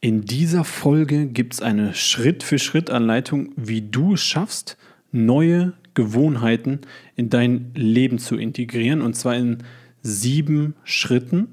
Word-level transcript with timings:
In 0.00 0.24
dieser 0.24 0.62
Folge 0.62 1.26
gibt 1.26 1.54
es 1.54 1.62
eine 1.62 1.92
Schritt-für-Schritt-Anleitung, 1.92 3.52
wie 3.56 3.82
du 3.82 4.14
es 4.14 4.20
schaffst, 4.20 4.76
neue 5.10 5.72
Gewohnheiten 5.94 6.82
in 7.16 7.30
dein 7.30 7.72
Leben 7.74 8.20
zu 8.20 8.36
integrieren. 8.36 9.02
Und 9.02 9.14
zwar 9.14 9.34
in 9.34 9.58
sieben 10.00 10.76
Schritten. 10.84 11.48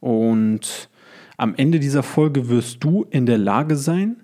Und 0.00 0.88
am 1.36 1.54
Ende 1.56 1.78
dieser 1.78 2.02
Folge 2.02 2.48
wirst 2.48 2.82
du 2.82 3.04
in 3.10 3.26
der 3.26 3.36
Lage 3.36 3.76
sein, 3.76 4.16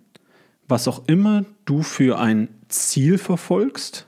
was 0.67 0.89
auch 0.89 1.07
immer 1.07 1.45
du 1.67 1.83
für 1.83 2.19
ein 2.19 2.49
Ziel 2.69 3.19
verfolgst, 3.19 4.07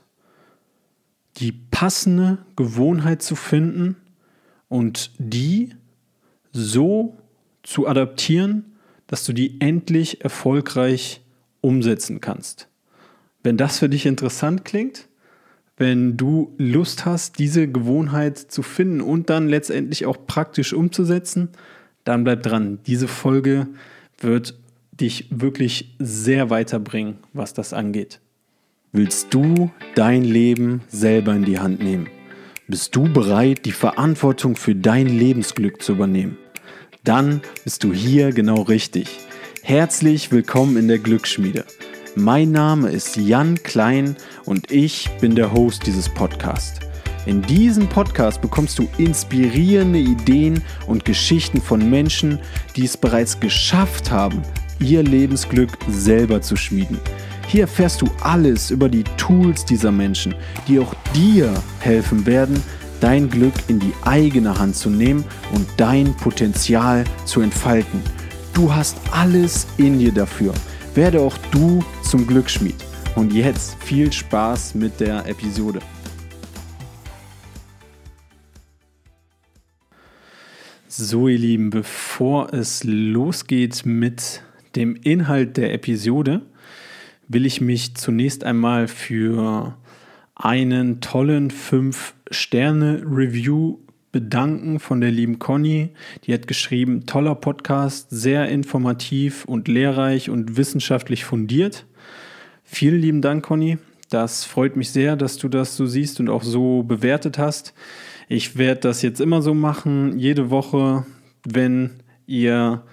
die 1.37 1.51
passende 1.51 2.39
Gewohnheit 2.55 3.21
zu 3.21 3.35
finden 3.35 3.97
und 4.67 5.11
die 5.19 5.75
so 6.51 7.17
zu 7.61 7.87
adaptieren, 7.87 8.72
dass 9.07 9.25
du 9.25 9.33
die 9.33 9.59
endlich 9.61 10.23
erfolgreich 10.23 11.21
umsetzen 11.61 12.21
kannst. 12.21 12.67
Wenn 13.43 13.57
das 13.57 13.79
für 13.79 13.89
dich 13.89 14.05
interessant 14.05 14.65
klingt, 14.65 15.07
wenn 15.77 16.17
du 16.17 16.53
Lust 16.57 17.05
hast, 17.05 17.39
diese 17.39 17.67
Gewohnheit 17.67 18.37
zu 18.37 18.61
finden 18.61 19.01
und 19.01 19.29
dann 19.29 19.49
letztendlich 19.49 20.05
auch 20.05 20.17
praktisch 20.27 20.73
umzusetzen, 20.73 21.49
dann 22.03 22.23
bleib 22.23 22.43
dran. 22.43 22.79
Diese 22.85 23.07
Folge 23.07 23.67
wird 24.19 24.55
dich 24.91 25.27
wirklich 25.31 25.95
sehr 25.99 26.49
weiterbringen, 26.49 27.17
was 27.33 27.53
das 27.53 27.73
angeht. 27.73 28.19
Willst 28.91 29.33
du 29.33 29.71
dein 29.95 30.23
Leben 30.23 30.81
selber 30.87 31.33
in 31.33 31.45
die 31.45 31.59
Hand 31.59 31.81
nehmen? 31.81 32.07
Bist 32.67 32.95
du 32.95 33.11
bereit, 33.11 33.65
die 33.65 33.71
Verantwortung 33.71 34.55
für 34.55 34.75
dein 34.75 35.07
Lebensglück 35.07 35.81
zu 35.81 35.93
übernehmen? 35.93 36.37
Dann 37.03 37.41
bist 37.65 37.83
du 37.83 37.91
hier 37.91 38.31
genau 38.31 38.61
richtig. 38.61 39.09
Herzlich 39.61 40.31
willkommen 40.31 40.77
in 40.77 40.87
der 40.87 40.99
Glücksschmiede. 40.99 41.65
Mein 42.15 42.51
Name 42.51 42.91
ist 42.91 43.17
Jan 43.17 43.61
Klein 43.61 44.15
und 44.45 44.71
ich 44.71 45.09
bin 45.19 45.35
der 45.35 45.51
Host 45.51 45.85
dieses 45.85 46.07
Podcasts. 46.07 46.79
In 47.25 47.41
diesem 47.41 47.89
Podcast 47.89 48.41
bekommst 48.41 48.79
du 48.79 48.87
inspirierende 48.97 49.99
Ideen 49.99 50.63
und 50.87 51.03
Geschichten 51.03 51.59
von 51.59 51.89
Menschen, 51.89 52.39
die 52.77 52.85
es 52.85 52.95
bereits 52.95 53.37
geschafft 53.37 54.09
haben, 54.09 54.41
ihr 54.79 55.03
Lebensglück 55.03 55.71
selber 55.89 56.41
zu 56.41 56.55
schmieden. 56.55 57.01
Hier 57.49 57.63
erfährst 57.63 58.01
du 58.01 58.09
alles 58.21 58.71
über 58.71 58.87
die 58.87 59.03
Tools 59.17 59.65
dieser 59.65 59.91
Menschen, 59.91 60.35
die 60.69 60.79
auch 60.79 60.93
dir 61.13 61.53
helfen 61.81 62.25
werden, 62.25 62.63
dein 63.03 63.29
Glück 63.29 63.53
in 63.67 63.79
die 63.79 63.93
eigene 64.03 64.57
Hand 64.57 64.75
zu 64.75 64.89
nehmen 64.89 65.25
und 65.53 65.67
dein 65.77 66.15
Potenzial 66.17 67.03
zu 67.25 67.41
entfalten. 67.41 68.01
Du 68.53 68.73
hast 68.73 68.97
alles 69.11 69.67
in 69.77 69.99
dir 69.99 70.11
dafür 70.11 70.53
werde 70.95 71.21
auch 71.21 71.37
du 71.51 71.83
zum 72.03 72.27
Glücksschmied. 72.27 72.75
Und 73.15 73.33
jetzt 73.33 73.75
viel 73.83 74.11
Spaß 74.11 74.75
mit 74.75 74.99
der 74.99 75.25
Episode. 75.27 75.79
So, 80.87 81.27
ihr 81.27 81.39
Lieben, 81.39 81.69
bevor 81.69 82.53
es 82.53 82.83
losgeht 82.83 83.85
mit 83.85 84.43
dem 84.75 84.95
Inhalt 84.95 85.57
der 85.57 85.73
Episode, 85.73 86.41
will 87.27 87.45
ich 87.45 87.61
mich 87.61 87.95
zunächst 87.95 88.43
einmal 88.43 88.87
für 88.87 89.75
einen 90.43 90.99
tollen 90.99 91.49
5-Sterne-Review 91.51 93.79
bedanken 94.11 94.81
von 94.81 94.99
der 94.99 95.09
lieben 95.09 95.39
Conny. 95.39 95.91
Die 96.25 96.33
hat 96.33 96.47
geschrieben, 96.47 97.05
toller 97.05 97.35
Podcast, 97.35 98.07
sehr 98.09 98.49
informativ 98.49 99.45
und 99.45 99.69
lehrreich 99.69 100.29
und 100.29 100.57
wissenschaftlich 100.57 101.23
fundiert. 101.23 101.85
Vielen 102.65 102.99
lieben 102.99 103.21
Dank, 103.21 103.45
Conny. 103.45 103.77
Das 104.09 104.43
freut 104.43 104.75
mich 104.75 104.89
sehr, 104.89 105.15
dass 105.15 105.37
du 105.37 105.47
das 105.47 105.77
so 105.77 105.85
siehst 105.85 106.19
und 106.19 106.29
auch 106.29 106.43
so 106.43 106.83
bewertet 106.83 107.37
hast. 107.37 107.73
Ich 108.27 108.57
werde 108.57 108.81
das 108.81 109.01
jetzt 109.01 109.21
immer 109.21 109.41
so 109.41 109.53
machen, 109.53 110.19
jede 110.19 110.49
Woche, 110.49 111.05
wenn 111.45 111.91
ihr 112.27 112.83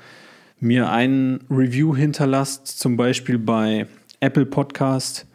mir 0.60 0.92
einen 0.92 1.40
Review 1.50 1.96
hinterlasst, 1.96 2.68
zum 2.68 2.96
Beispiel 2.96 3.38
bei 3.38 3.88
Apple 4.20 4.46
Podcast, 4.46 5.26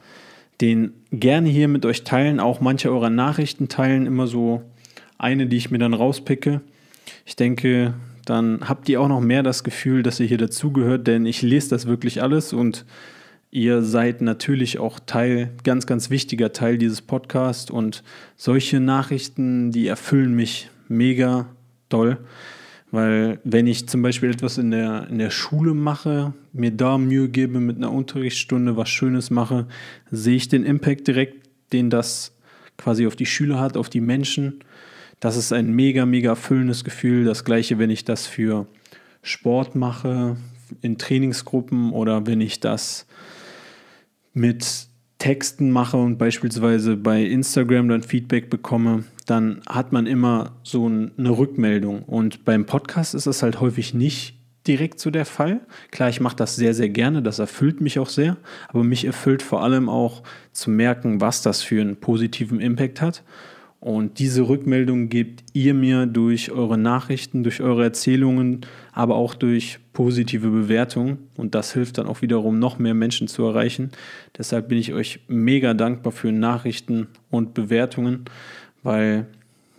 den 0.61 0.93
gerne 1.11 1.49
hier 1.49 1.67
mit 1.67 1.85
euch 1.85 2.03
teilen, 2.03 2.39
auch 2.39 2.61
manche 2.61 2.91
eurer 2.91 3.09
Nachrichten 3.09 3.67
teilen, 3.67 4.05
immer 4.05 4.27
so 4.27 4.61
eine, 5.17 5.47
die 5.47 5.57
ich 5.57 5.71
mir 5.71 5.77
dann 5.77 5.93
rauspicke. 5.93 6.61
Ich 7.25 7.35
denke, 7.35 7.93
dann 8.25 8.67
habt 8.67 8.89
ihr 8.89 9.01
auch 9.01 9.07
noch 9.07 9.21
mehr 9.21 9.43
das 9.43 9.63
Gefühl, 9.63 10.03
dass 10.03 10.19
ihr 10.19 10.27
hier 10.27 10.37
dazugehört, 10.37 11.07
denn 11.07 11.25
ich 11.25 11.41
lese 11.41 11.69
das 11.69 11.85
wirklich 11.85 12.21
alles 12.21 12.53
und 12.53 12.85
ihr 13.51 13.81
seid 13.81 14.21
natürlich 14.21 14.79
auch 14.79 14.99
Teil, 14.99 15.51
ganz, 15.63 15.85
ganz 15.85 16.09
wichtiger 16.09 16.51
Teil 16.51 16.77
dieses 16.77 17.01
Podcasts 17.01 17.69
und 17.69 18.03
solche 18.35 18.79
Nachrichten, 18.79 19.71
die 19.71 19.87
erfüllen 19.87 20.33
mich 20.33 20.69
mega 20.87 21.47
doll. 21.89 22.17
Weil 22.95 23.39
wenn 23.43 23.67
ich 23.67 23.89
zum 23.89 24.01
Beispiel 24.01 24.29
etwas 24.29 24.57
in 24.57 24.71
der, 24.71 25.09
in 25.09 25.17
der 25.17 25.29
Schule 25.29 25.73
mache, 25.73 26.33
mir 26.53 26.71
da 26.71 26.97
Mühe 26.97 27.27
gebe, 27.27 27.59
mit 27.59 27.75
einer 27.75 27.91
Unterrichtsstunde 27.91 28.77
was 28.77 28.87
Schönes 28.87 29.29
mache, 29.29 29.67
sehe 30.11 30.37
ich 30.37 30.47
den 30.47 30.63
Impact 30.63 31.05
direkt, 31.05 31.49
den 31.73 31.89
das 31.89 32.37
quasi 32.77 33.05
auf 33.05 33.17
die 33.17 33.25
Schüler 33.25 33.59
hat, 33.59 33.75
auf 33.75 33.89
die 33.89 33.99
Menschen. 33.99 34.61
Das 35.19 35.35
ist 35.35 35.51
ein 35.51 35.73
mega, 35.73 36.05
mega 36.05 36.29
erfüllendes 36.29 36.85
Gefühl. 36.85 37.25
Das 37.25 37.43
gleiche, 37.43 37.79
wenn 37.79 37.89
ich 37.89 38.05
das 38.05 38.27
für 38.27 38.65
Sport 39.23 39.75
mache, 39.75 40.37
in 40.81 40.97
Trainingsgruppen 40.97 41.91
oder 41.91 42.25
wenn 42.27 42.39
ich 42.39 42.61
das 42.61 43.07
mit 44.33 44.87
Texten 45.17 45.69
mache 45.69 45.97
und 45.97 46.17
beispielsweise 46.17 46.95
bei 46.95 47.23
Instagram 47.23 47.89
dann 47.89 48.03
Feedback 48.03 48.49
bekomme, 48.49 49.03
dann 49.25 49.61
hat 49.67 49.91
man 49.91 50.05
immer 50.05 50.53
so 50.63 50.85
eine 50.85 51.37
Rückmeldung. 51.37 52.03
Und 52.03 52.45
beim 52.45 52.65
Podcast 52.65 53.15
ist 53.15 53.27
das 53.27 53.43
halt 53.43 53.59
häufig 53.59 53.93
nicht 53.93 54.39
direkt 54.67 54.99
so 54.99 55.11
der 55.11 55.25
Fall. 55.25 55.61
Klar, 55.91 56.09
ich 56.09 56.21
mache 56.21 56.35
das 56.35 56.55
sehr, 56.55 56.73
sehr 56.73 56.89
gerne, 56.89 57.21
das 57.21 57.39
erfüllt 57.39 57.81
mich 57.81 57.99
auch 57.99 58.09
sehr, 58.09 58.37
aber 58.67 58.83
mich 58.83 59.05
erfüllt 59.05 59.43
vor 59.43 59.63
allem 59.63 59.89
auch 59.89 60.23
zu 60.53 60.71
merken, 60.71 61.21
was 61.21 61.41
das 61.41 61.61
für 61.61 61.81
einen 61.81 61.97
positiven 61.97 62.59
Impact 62.59 63.01
hat 63.01 63.23
und 63.85 64.17
diese 64.17 64.49
Rückmeldung 64.49 65.09
gebt 65.09 65.43
ihr 65.53 65.75
mir 65.75 66.07
durch 66.07 66.49
eure 66.49 66.75
Nachrichten, 66.75 67.43
durch 67.43 67.61
eure 67.61 67.83
Erzählungen, 67.83 68.61
aber 68.93 69.13
auch 69.13 69.35
durch 69.35 69.77
positive 69.93 70.49
Bewertungen. 70.49 71.19
Und 71.37 71.53
das 71.53 71.71
hilft 71.71 71.99
dann 71.99 72.07
auch 72.07 72.23
wiederum, 72.23 72.57
noch 72.57 72.79
mehr 72.79 72.95
Menschen 72.95 73.27
zu 73.27 73.43
erreichen. 73.43 73.91
Deshalb 74.35 74.69
bin 74.69 74.79
ich 74.79 74.93
euch 74.93 75.19
mega 75.27 75.75
dankbar 75.75 76.13
für 76.13 76.31
Nachrichten 76.31 77.09
und 77.29 77.53
Bewertungen, 77.53 78.25
weil 78.85 79.25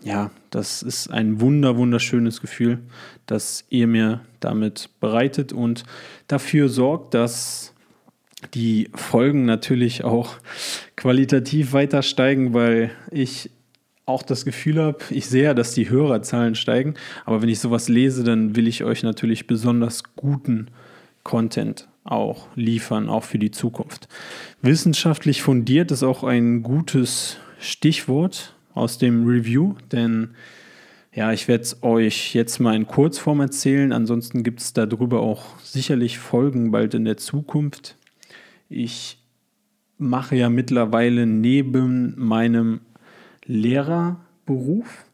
ja, 0.02 0.30
das 0.50 0.82
ist 0.82 1.08
ein 1.08 1.40
wunder, 1.40 1.76
wunderschönes 1.76 2.40
Gefühl, 2.40 2.78
das 3.26 3.64
ihr 3.70 3.86
mir 3.86 4.20
damit 4.40 4.90
bereitet 5.00 5.52
und 5.52 5.84
dafür 6.28 6.68
sorgt, 6.68 7.14
dass 7.14 7.72
die 8.54 8.88
Folgen 8.94 9.46
natürlich 9.46 10.04
auch 10.04 10.36
qualitativ 10.96 11.72
weiter 11.72 12.02
steigen, 12.02 12.54
weil 12.54 12.90
ich 13.10 13.50
auch 14.04 14.22
das 14.22 14.44
Gefühl 14.44 14.80
habe, 14.80 14.98
ich 15.10 15.26
sehe 15.26 15.44
ja, 15.44 15.54
dass 15.54 15.74
die 15.74 15.90
Hörerzahlen 15.90 16.54
steigen, 16.54 16.94
aber 17.24 17.42
wenn 17.42 17.48
ich 17.48 17.58
sowas 17.58 17.88
lese, 17.88 18.22
dann 18.22 18.54
will 18.54 18.68
ich 18.68 18.84
euch 18.84 19.02
natürlich 19.02 19.48
besonders 19.48 20.02
guten 20.14 20.68
Content 21.24 21.88
auch 22.04 22.46
liefern, 22.54 23.08
auch 23.08 23.24
für 23.24 23.40
die 23.40 23.50
Zukunft. 23.50 24.06
Wissenschaftlich 24.62 25.42
fundiert 25.42 25.90
ist 25.90 26.04
auch 26.04 26.22
ein 26.22 26.62
gutes 26.62 27.38
Stichwort 27.58 28.55
aus 28.76 28.98
dem 28.98 29.26
Review, 29.26 29.74
denn 29.90 30.30
ja, 31.12 31.32
ich 31.32 31.48
werde 31.48 31.62
es 31.62 31.82
euch 31.82 32.34
jetzt 32.34 32.60
mal 32.60 32.76
in 32.76 32.86
Kurzform 32.86 33.40
erzählen, 33.40 33.90
ansonsten 33.90 34.42
gibt 34.42 34.60
es 34.60 34.74
darüber 34.74 35.20
auch 35.20 35.58
sicherlich 35.60 36.18
Folgen 36.18 36.70
bald 36.70 36.92
in 36.92 37.06
der 37.06 37.16
Zukunft. 37.16 37.96
Ich 38.68 39.18
mache 39.96 40.36
ja 40.36 40.50
mittlerweile 40.50 41.26
neben 41.26 42.14
meinem 42.18 42.80
Lehrerberuf, 43.46 45.06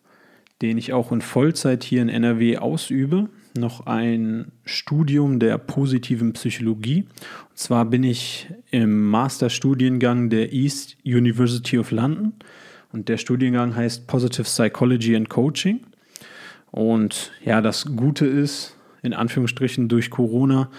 den 0.60 0.76
ich 0.76 0.92
auch 0.92 1.12
in 1.12 1.20
Vollzeit 1.20 1.84
hier 1.84 2.02
in 2.02 2.08
NRW 2.08 2.58
ausübe, 2.58 3.28
noch 3.56 3.86
ein 3.86 4.50
Studium 4.64 5.38
der 5.38 5.56
positiven 5.58 6.32
Psychologie. 6.32 7.04
Und 7.50 7.58
zwar 7.58 7.84
bin 7.84 8.02
ich 8.02 8.48
im 8.72 9.08
Masterstudiengang 9.08 10.31
der 10.31 10.52
East 10.52 10.96
University 11.04 11.78
of 11.78 11.92
London 11.92 12.32
und 12.92 13.08
der 13.08 13.16
Studiengang 13.16 13.74
heißt 13.74 14.06
Positive 14.06 14.44
Psychology 14.44 15.16
and 15.16 15.28
Coaching. 15.28 15.80
Und 16.70 17.32
ja, 17.44 17.60
das 17.60 17.86
Gute 17.96 18.26
ist, 18.26 18.76
in 19.02 19.14
Anführungsstrichen 19.14 19.88
durch 19.88 20.10
Corona, 20.10 20.70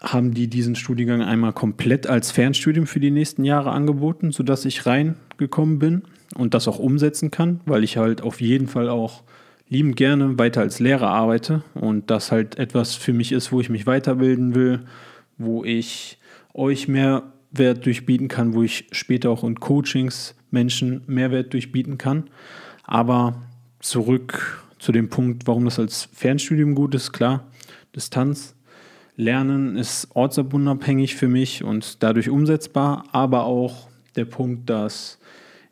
haben 0.00 0.32
die 0.32 0.48
diesen 0.48 0.76
Studiengang 0.76 1.22
einmal 1.22 1.52
komplett 1.52 2.06
als 2.06 2.30
Fernstudium 2.30 2.86
für 2.86 3.00
die 3.00 3.10
nächsten 3.10 3.44
Jahre 3.44 3.70
angeboten, 3.70 4.32
sodass 4.32 4.64
ich 4.64 4.86
reingekommen 4.86 5.78
bin 5.78 6.02
und 6.34 6.54
das 6.54 6.68
auch 6.68 6.78
umsetzen 6.78 7.30
kann, 7.30 7.60
weil 7.66 7.84
ich 7.84 7.98
halt 7.98 8.22
auf 8.22 8.40
jeden 8.40 8.66
Fall 8.66 8.88
auch 8.88 9.22
liebend 9.68 9.96
gerne 9.96 10.38
weiter 10.38 10.62
als 10.62 10.80
Lehrer 10.80 11.08
arbeite 11.08 11.62
und 11.74 12.10
das 12.10 12.32
halt 12.32 12.58
etwas 12.58 12.94
für 12.94 13.12
mich 13.12 13.30
ist, 13.30 13.52
wo 13.52 13.60
ich 13.60 13.68
mich 13.68 13.86
weiterbilden 13.86 14.54
will, 14.54 14.80
wo 15.36 15.64
ich 15.64 16.18
euch 16.54 16.88
Mehrwert 16.88 17.84
durchbieten 17.84 18.28
kann, 18.28 18.54
wo 18.54 18.62
ich 18.62 18.86
später 18.92 19.30
auch 19.30 19.44
in 19.44 19.60
Coachings 19.60 20.34
Menschen 20.50 21.02
Mehrwert 21.06 21.52
durchbieten 21.52 21.98
kann. 21.98 22.24
Aber 22.84 23.42
zurück 23.80 24.64
zu 24.78 24.92
dem 24.92 25.08
Punkt, 25.08 25.46
warum 25.46 25.64
das 25.64 25.78
als 25.78 26.08
Fernstudium 26.12 26.74
gut 26.74 26.94
ist, 26.94 27.12
klar, 27.12 27.46
Distanz. 27.94 28.54
Lernen 29.16 29.76
ist 29.76 30.08
ortsunabhängig 30.14 31.16
für 31.16 31.28
mich 31.28 31.62
und 31.62 32.02
dadurch 32.02 32.30
umsetzbar, 32.30 33.04
aber 33.12 33.44
auch 33.44 33.88
der 34.16 34.24
Punkt, 34.24 34.70
dass 34.70 35.18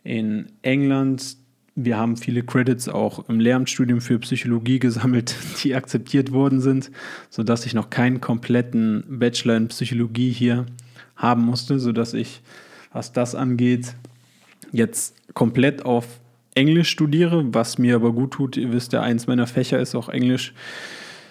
in 0.04 0.52
England 0.62 1.38
wir 1.80 1.96
haben 1.96 2.16
viele 2.16 2.42
Credits 2.42 2.88
auch 2.88 3.28
im 3.28 3.38
Lehramtsstudium 3.38 4.00
für 4.00 4.18
Psychologie 4.18 4.80
gesammelt, 4.80 5.36
die 5.62 5.74
akzeptiert 5.74 6.32
worden 6.32 6.60
sind, 6.60 6.90
sodass 7.30 7.66
ich 7.66 7.74
noch 7.74 7.88
keinen 7.88 8.20
kompletten 8.20 9.04
Bachelor 9.08 9.56
in 9.56 9.68
Psychologie 9.68 10.32
hier 10.32 10.66
haben 11.14 11.44
musste, 11.44 11.78
sodass 11.78 12.14
ich, 12.14 12.42
was 12.92 13.12
das 13.12 13.34
angeht, 13.34 13.94
jetzt 14.72 15.14
komplett 15.34 15.84
auf 15.84 16.20
Englisch 16.54 16.88
studiere, 16.88 17.44
was 17.54 17.78
mir 17.78 17.94
aber 17.94 18.12
gut 18.12 18.32
tut. 18.32 18.56
Ihr 18.56 18.72
wisst 18.72 18.92
ja, 18.92 19.00
eins 19.00 19.26
meiner 19.26 19.46
Fächer 19.46 19.78
ist 19.78 19.94
auch 19.94 20.08
Englisch. 20.08 20.52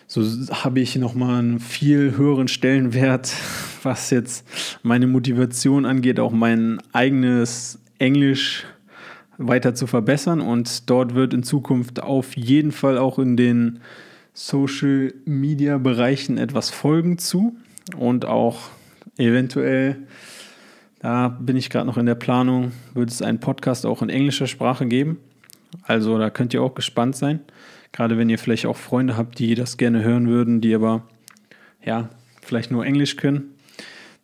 So 0.07 0.21
habe 0.51 0.79
ich 0.79 0.95
nochmal 0.95 1.39
einen 1.39 1.59
viel 1.59 2.15
höheren 2.15 2.47
Stellenwert, 2.47 3.33
was 3.83 4.09
jetzt 4.09 4.47
meine 4.83 5.07
Motivation 5.07 5.85
angeht, 5.85 6.19
auch 6.19 6.31
mein 6.31 6.79
eigenes 6.93 7.79
Englisch 7.99 8.65
weiter 9.37 9.75
zu 9.75 9.85
verbessern. 9.85 10.39
Und 10.39 10.89
dort 10.89 11.13
wird 11.13 11.33
in 11.33 11.43
Zukunft 11.43 12.01
auf 12.01 12.37
jeden 12.37 12.71
Fall 12.71 12.97
auch 12.97 13.19
in 13.19 13.35
den 13.35 13.79
Social 14.33 15.13
Media 15.25 15.77
Bereichen 15.77 16.37
etwas 16.37 16.69
folgen 16.69 17.17
zu 17.17 17.57
und 17.97 18.25
auch 18.25 18.69
eventuell 19.17 19.97
da 20.99 21.27
bin 21.29 21.55
ich 21.55 21.69
gerade 21.69 21.85
noch 21.85 21.97
in 21.97 22.05
der 22.05 22.15
Planung, 22.15 22.71
wird 22.93 23.09
es 23.09 23.21
einen 23.21 23.39
Podcast 23.39 23.85
auch 23.85 24.01
in 24.01 24.09
englischer 24.09 24.47
Sprache 24.47 24.85
geben. 24.87 25.19
Also 25.83 26.17
da 26.17 26.29
könnt 26.29 26.53
ihr 26.53 26.61
auch 26.61 26.75
gespannt 26.75 27.15
sein. 27.15 27.41
Gerade 27.91 28.17
wenn 28.17 28.29
ihr 28.29 28.39
vielleicht 28.39 28.65
auch 28.65 28.77
Freunde 28.77 29.17
habt, 29.17 29.39
die 29.39 29.55
das 29.55 29.77
gerne 29.77 30.03
hören 30.03 30.27
würden, 30.27 30.61
die 30.61 30.73
aber 30.73 31.03
ja, 31.83 32.09
vielleicht 32.41 32.71
nur 32.71 32.85
Englisch 32.85 33.15
können. 33.15 33.55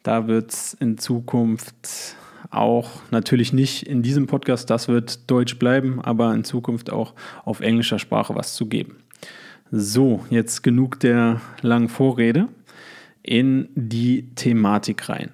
Da 0.02 0.28
wird 0.28 0.52
es 0.52 0.74
in 0.74 0.98
Zukunft 0.98 2.16
auch 2.50 2.90
natürlich 3.10 3.54
nicht 3.54 3.84
in 3.84 4.04
diesem 4.04 4.28
Podcast, 4.28 4.70
das 4.70 4.88
wird 4.88 5.30
Deutsch 5.30 5.58
bleiben, 5.58 6.02
aber 6.02 6.34
in 6.34 6.44
Zukunft 6.44 6.92
auch 6.92 7.14
auf 7.46 7.62
englischer 7.62 8.00
Sprache 8.00 8.36
was 8.36 8.54
zu 8.54 8.68
geben. 8.68 8.98
So, 9.72 10.26
jetzt 10.30 10.62
genug 10.62 11.00
der 11.00 11.42
langen 11.62 11.90
Vorrede 11.90 12.48
in 13.24 13.70
die 13.76 14.30
Thematik 14.36 15.10
rein. 15.10 15.32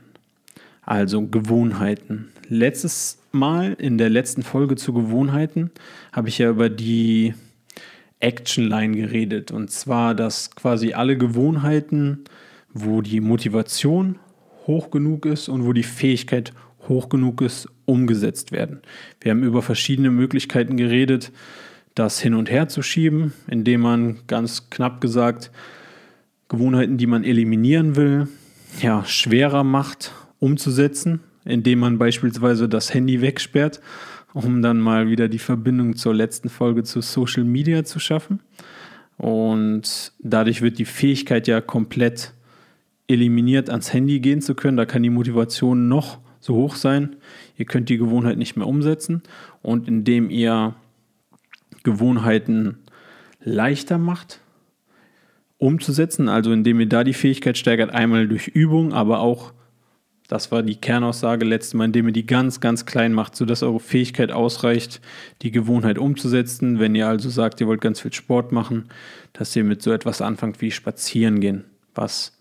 Also 0.90 1.28
Gewohnheiten. 1.28 2.30
Letztes 2.48 3.20
Mal 3.32 3.74
in 3.74 4.00
der 4.00 4.10
letzten 4.10 4.42
Folge 4.42 4.76
zu 4.76 4.92
Gewohnheiten 4.92 5.70
habe 6.12 6.30
ich 6.30 6.40
ja 6.40 6.50
über 6.50 6.68
die 6.68 7.36
Action 8.20 8.68
Line 8.68 8.98
geredet. 8.98 9.52
Und 9.52 9.70
zwar, 9.70 10.16
dass 10.16 10.50
quasi 10.56 10.94
alle 10.94 11.16
Gewohnheiten, 11.16 12.24
wo 12.74 13.04
die 13.04 13.22
Motivation 13.22 14.18
hoch 14.66 14.90
genug 14.90 15.28
ist 15.28 15.48
und 15.48 15.64
wo 15.64 15.74
die 15.74 15.84
Fähigkeit 15.84 16.54
hoch 16.88 17.10
genug 17.10 17.42
ist, 17.42 17.70
umgesetzt 17.86 18.52
werden. 18.52 18.82
Wir 19.22 19.30
haben 19.30 19.44
über 19.44 19.62
verschiedene 19.62 20.10
Möglichkeiten 20.10 20.76
geredet, 20.76 21.32
das 21.94 22.20
hin 22.20 22.34
und 22.34 22.50
her 22.50 22.68
zu 22.68 22.82
schieben, 22.82 23.34
indem 23.48 23.82
man 23.82 24.22
ganz 24.26 24.72
knapp 24.72 25.02
gesagt 25.02 25.52
Gewohnheiten, 26.48 26.98
die 26.98 27.06
man 27.06 27.24
eliminieren 27.24 27.96
will, 27.96 28.28
ja, 28.82 29.06
schwerer 29.06 29.64
macht 29.64 30.14
umzusetzen, 30.40 31.22
indem 31.46 31.80
man 31.80 31.98
beispielsweise 31.98 32.70
das 32.70 32.94
Handy 32.94 33.22
wegsperrt, 33.22 33.82
um 34.34 34.62
dann 34.62 34.80
mal 34.80 35.10
wieder 35.10 35.28
die 35.28 35.40
Verbindung 35.40 35.96
zur 35.96 36.14
letzten 36.14 36.50
Folge 36.50 36.84
zu 36.84 37.02
Social 37.02 37.44
Media 37.44 37.84
zu 37.84 38.00
schaffen. 38.00 38.40
Und 39.18 40.14
dadurch 40.20 40.62
wird 40.62 40.80
die 40.80 40.86
Fähigkeit 40.86 41.48
ja 41.48 41.60
komplett 41.62 42.34
eliminiert, 43.08 43.70
ans 43.70 43.92
Handy 43.92 44.20
gehen 44.20 44.42
zu 44.42 44.56
können. 44.56 44.78
Da 44.78 44.86
kann 44.86 45.04
die 45.04 45.10
Motivation 45.10 45.90
noch 45.90 46.20
so 46.40 46.56
hoch 46.56 46.76
sein. 46.76 47.18
Ihr 47.58 47.66
könnt 47.66 47.90
die 47.90 47.98
Gewohnheit 47.98 48.38
nicht 48.38 48.56
mehr 48.56 48.68
umsetzen. 48.68 49.24
Und 49.62 49.88
indem 49.88 50.30
ihr 50.30 50.76
Gewohnheiten 51.84 52.78
leichter 53.42 53.98
macht, 53.98 54.42
umzusetzen, 55.58 56.30
also 56.30 56.54
indem 56.54 56.80
ihr 56.80 56.88
da 56.88 57.04
die 57.04 57.14
Fähigkeit 57.14 57.58
steigert, 57.58 57.90
einmal 57.90 58.28
durch 58.28 58.48
Übung, 58.48 58.94
aber 58.94 59.20
auch 59.20 59.54
das 60.30 60.52
war 60.52 60.62
die 60.62 60.76
Kernaussage 60.76 61.44
letztes 61.44 61.74
Mal, 61.74 61.86
indem 61.86 62.08
ihr 62.08 62.14
die 62.14 62.26
ganz, 62.28 62.60
ganz 62.60 62.86
klein 62.86 63.14
macht, 63.14 63.36
sodass 63.36 63.64
eure 63.64 63.80
Fähigkeit 63.80 64.32
ausreicht, 64.32 65.02
die 65.42 65.50
Gewohnheit 65.50 65.98
umzusetzen. 65.98 66.80
Wenn 66.80 66.94
ihr 66.94 67.08
also 67.08 67.32
sagt, 67.32 67.60
ihr 67.60 67.68
wollt 67.68 67.82
ganz 67.82 68.00
viel 68.00 68.14
Sport 68.14 68.52
machen, 68.52 68.90
dass 69.34 69.56
ihr 69.56 69.64
mit 69.64 69.82
so 69.82 69.92
etwas 69.92 70.22
anfangt 70.22 70.62
wie 70.62 70.70
Spazieren 70.70 71.40
gehen, 71.40 71.66
was 71.96 72.38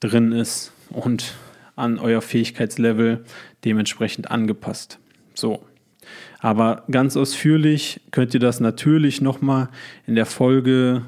drin 0.00 0.32
ist 0.32 0.72
und 0.90 1.34
an 1.76 2.00
euer 2.00 2.20
Fähigkeitslevel 2.20 3.24
dementsprechend 3.64 4.32
angepasst. 4.32 4.98
So. 5.34 5.64
Aber 6.44 6.84
ganz 6.90 7.16
ausführlich 7.16 8.02
könnt 8.10 8.34
ihr 8.34 8.40
das 8.40 8.60
natürlich 8.60 9.22
nochmal 9.22 9.70
in 10.06 10.14
der 10.14 10.26
Folge 10.26 11.06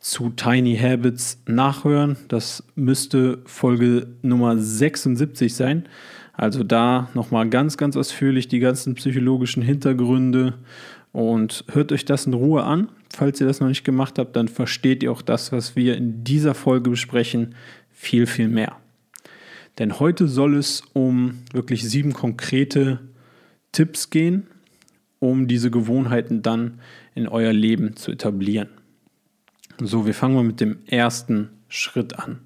zu 0.00 0.30
Tiny 0.30 0.78
Habits 0.78 1.42
nachhören. 1.44 2.16
Das 2.28 2.64
müsste 2.74 3.42
Folge 3.44 4.06
Nummer 4.22 4.56
76 4.56 5.52
sein. 5.54 5.86
Also 6.32 6.64
da 6.64 7.10
nochmal 7.12 7.50
ganz, 7.50 7.76
ganz 7.76 7.98
ausführlich 7.98 8.48
die 8.48 8.60
ganzen 8.60 8.94
psychologischen 8.94 9.62
Hintergründe 9.62 10.54
und 11.12 11.66
hört 11.70 11.92
euch 11.92 12.06
das 12.06 12.24
in 12.24 12.32
Ruhe 12.32 12.64
an. 12.64 12.88
Falls 13.14 13.42
ihr 13.42 13.46
das 13.46 13.60
noch 13.60 13.68
nicht 13.68 13.84
gemacht 13.84 14.18
habt, 14.18 14.36
dann 14.36 14.48
versteht 14.48 15.02
ihr 15.02 15.12
auch 15.12 15.20
das, 15.20 15.52
was 15.52 15.76
wir 15.76 15.98
in 15.98 16.24
dieser 16.24 16.54
Folge 16.54 16.88
besprechen, 16.88 17.54
viel, 17.90 18.26
viel 18.26 18.48
mehr. 18.48 18.76
Denn 19.78 20.00
heute 20.00 20.28
soll 20.28 20.56
es 20.56 20.82
um 20.94 21.42
wirklich 21.52 21.86
sieben 21.86 22.14
konkrete 22.14 23.00
Tipps 23.70 24.08
gehen, 24.08 24.46
um 25.18 25.48
diese 25.48 25.70
Gewohnheiten 25.70 26.42
dann 26.42 26.80
in 27.14 27.28
euer 27.28 27.52
Leben 27.52 27.96
zu 27.96 28.12
etablieren. 28.12 28.68
So, 29.80 30.06
wir 30.06 30.14
fangen 30.14 30.34
mal 30.34 30.44
mit 30.44 30.60
dem 30.60 30.78
ersten 30.86 31.50
Schritt 31.68 32.18
an. 32.18 32.40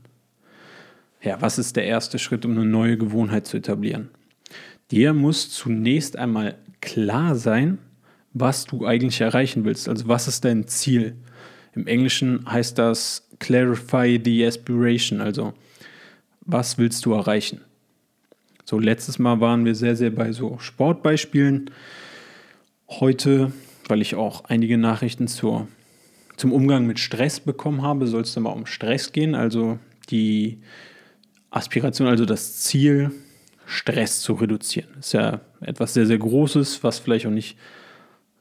Ja, 1.22 1.40
was 1.40 1.58
ist 1.58 1.76
der 1.76 1.84
erste 1.84 2.18
Schritt, 2.18 2.44
um 2.44 2.52
eine 2.52 2.66
neue 2.66 2.98
Gewohnheit 2.98 3.46
zu 3.46 3.56
etablieren? 3.56 4.10
Dir 4.90 5.14
muss 5.14 5.50
zunächst 5.50 6.16
einmal 6.16 6.56
klar 6.80 7.36
sein, 7.36 7.78
was 8.34 8.64
du 8.64 8.86
eigentlich 8.86 9.20
erreichen 9.20 9.64
willst. 9.64 9.88
Also 9.88 10.08
was 10.08 10.28
ist 10.28 10.44
dein 10.44 10.66
Ziel? 10.66 11.16
Im 11.74 11.86
Englischen 11.86 12.50
heißt 12.50 12.76
das 12.78 13.28
clarify 13.38 14.20
the 14.22 14.46
aspiration, 14.46 15.20
also 15.20 15.52
was 16.42 16.78
willst 16.78 17.04
du 17.06 17.12
erreichen? 17.12 17.60
So, 18.64 18.78
letztes 18.78 19.18
Mal 19.18 19.40
waren 19.40 19.64
wir 19.64 19.74
sehr, 19.74 19.96
sehr 19.96 20.10
bei 20.10 20.32
so 20.32 20.58
Sportbeispielen. 20.58 21.70
Heute, 23.00 23.52
weil 23.88 24.02
ich 24.02 24.14
auch 24.14 24.44
einige 24.44 24.78
Nachrichten 24.78 25.28
zur 25.28 25.68
zum 26.36 26.52
Umgang 26.52 26.86
mit 26.86 26.98
Stress 26.98 27.40
bekommen 27.40 27.82
habe, 27.82 28.06
soll 28.06 28.22
es 28.22 28.34
dann 28.34 28.44
mal 28.44 28.50
um 28.50 28.66
Stress 28.66 29.12
gehen, 29.12 29.34
also 29.34 29.78
die 30.10 30.58
Aspiration, 31.50 32.08
also 32.08 32.24
das 32.24 32.60
Ziel, 32.60 33.12
Stress 33.66 34.20
zu 34.22 34.34
reduzieren. 34.34 34.88
Ist 34.98 35.12
ja 35.12 35.40
etwas 35.60 35.94
sehr, 35.94 36.06
sehr 36.06 36.18
Großes, 36.18 36.82
was 36.82 36.98
vielleicht 36.98 37.26
auch 37.26 37.30
nicht 37.30 37.56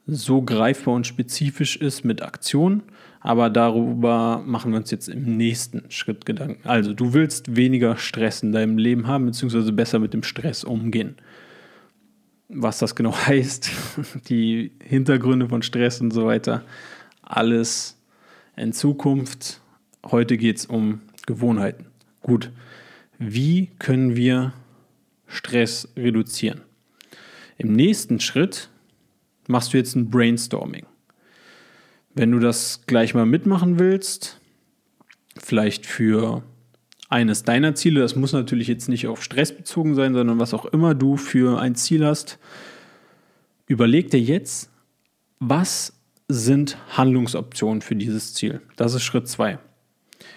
so 0.06 0.42
greifbar 0.42 0.94
und 0.94 1.06
spezifisch 1.06 1.76
ist 1.76 2.04
mit 2.04 2.22
Aktionen, 2.22 2.82
aber 3.20 3.50
darüber 3.50 4.42
machen 4.44 4.72
wir 4.72 4.78
uns 4.78 4.90
jetzt 4.90 5.08
im 5.08 5.36
nächsten 5.36 5.84
Schritt 5.90 6.26
Gedanken. 6.26 6.68
Also 6.68 6.92
du 6.92 7.14
willst 7.14 7.54
weniger 7.54 7.96
Stress 7.96 8.42
in 8.42 8.50
deinem 8.50 8.78
Leben 8.78 9.06
haben, 9.06 9.26
beziehungsweise 9.26 9.72
besser 9.72 10.00
mit 10.00 10.12
dem 10.12 10.24
Stress 10.24 10.64
umgehen. 10.64 11.16
Was 12.54 12.78
das 12.78 12.94
genau 12.94 13.16
heißt, 13.26 13.70
die 14.28 14.72
Hintergründe 14.82 15.48
von 15.48 15.62
Stress 15.62 16.00
und 16.00 16.12
so 16.12 16.26
weiter, 16.26 16.64
alles 17.22 17.98
in 18.56 18.72
Zukunft. 18.72 19.60
Heute 20.04 20.36
geht 20.36 20.58
es 20.58 20.66
um 20.66 21.00
Gewohnheiten. 21.26 21.86
Gut, 22.20 22.50
wie 23.18 23.70
können 23.78 24.16
wir 24.16 24.52
Stress 25.26 25.88
reduzieren? 25.96 26.60
Im 27.56 27.72
nächsten 27.72 28.20
Schritt 28.20 28.68
machst 29.46 29.72
du 29.72 29.78
jetzt 29.78 29.94
ein 29.94 30.10
Brainstorming. 30.10 30.86
Wenn 32.14 32.32
du 32.32 32.38
das 32.38 32.82
gleich 32.86 33.14
mal 33.14 33.26
mitmachen 33.26 33.78
willst, 33.78 34.40
vielleicht 35.38 35.86
für 35.86 36.42
eines 37.12 37.42
deiner 37.42 37.74
Ziele, 37.74 38.00
das 38.00 38.16
muss 38.16 38.32
natürlich 38.32 38.68
jetzt 38.68 38.88
nicht 38.88 39.06
auf 39.06 39.22
Stress 39.22 39.54
bezogen 39.54 39.94
sein, 39.94 40.14
sondern 40.14 40.38
was 40.38 40.54
auch 40.54 40.64
immer 40.64 40.94
du 40.94 41.18
für 41.18 41.60
ein 41.60 41.74
Ziel 41.74 42.06
hast, 42.06 42.38
überleg 43.66 44.10
dir 44.10 44.20
jetzt, 44.20 44.70
was 45.38 45.92
sind 46.28 46.78
Handlungsoptionen 46.96 47.82
für 47.82 47.96
dieses 47.96 48.32
Ziel? 48.32 48.62
Das 48.76 48.94
ist 48.94 49.02
Schritt 49.02 49.28
2. 49.28 49.58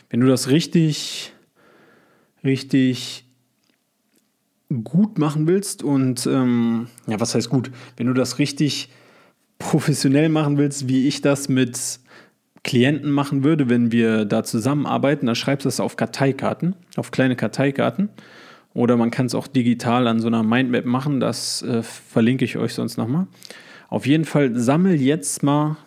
Wenn 0.09 0.19
du 0.19 0.27
das 0.27 0.49
richtig, 0.49 1.31
richtig 2.43 3.25
gut 4.83 5.17
machen 5.17 5.47
willst 5.47 5.81
und 5.81 6.25
ähm, 6.27 6.87
ja, 7.07 7.19
was 7.19 7.35
heißt 7.35 7.49
gut? 7.49 7.71
Wenn 7.95 8.07
du 8.07 8.13
das 8.13 8.37
richtig 8.37 8.89
professionell 9.59 10.27
machen 10.27 10.57
willst, 10.57 10.89
wie 10.89 11.07
ich 11.07 11.21
das 11.21 11.47
mit 11.47 11.99
Klienten 12.65 13.11
machen 13.11 13.43
würde, 13.43 13.69
wenn 13.69 13.91
wir 13.91 14.25
da 14.25 14.43
zusammenarbeiten, 14.43 15.27
dann 15.27 15.35
schreibst 15.35 15.65
du 15.65 15.67
das 15.67 15.79
auf 15.79 15.97
Karteikarten, 15.97 16.75
auf 16.97 17.11
kleine 17.11 17.35
Karteikarten. 17.35 18.09
Oder 18.73 18.97
man 18.97 19.11
kann 19.11 19.27
es 19.27 19.35
auch 19.35 19.47
digital 19.47 20.07
an 20.07 20.19
so 20.19 20.27
einer 20.27 20.43
Mindmap 20.43 20.83
machen, 20.83 21.19
das 21.19 21.61
äh, 21.61 21.83
verlinke 21.83 22.43
ich 22.43 22.57
euch 22.57 22.73
sonst 22.73 22.97
nochmal. 22.97 23.27
Auf 23.87 24.07
jeden 24.07 24.25
Fall 24.25 24.57
sammel 24.57 24.99
jetzt 24.99 25.43
mal 25.43 25.77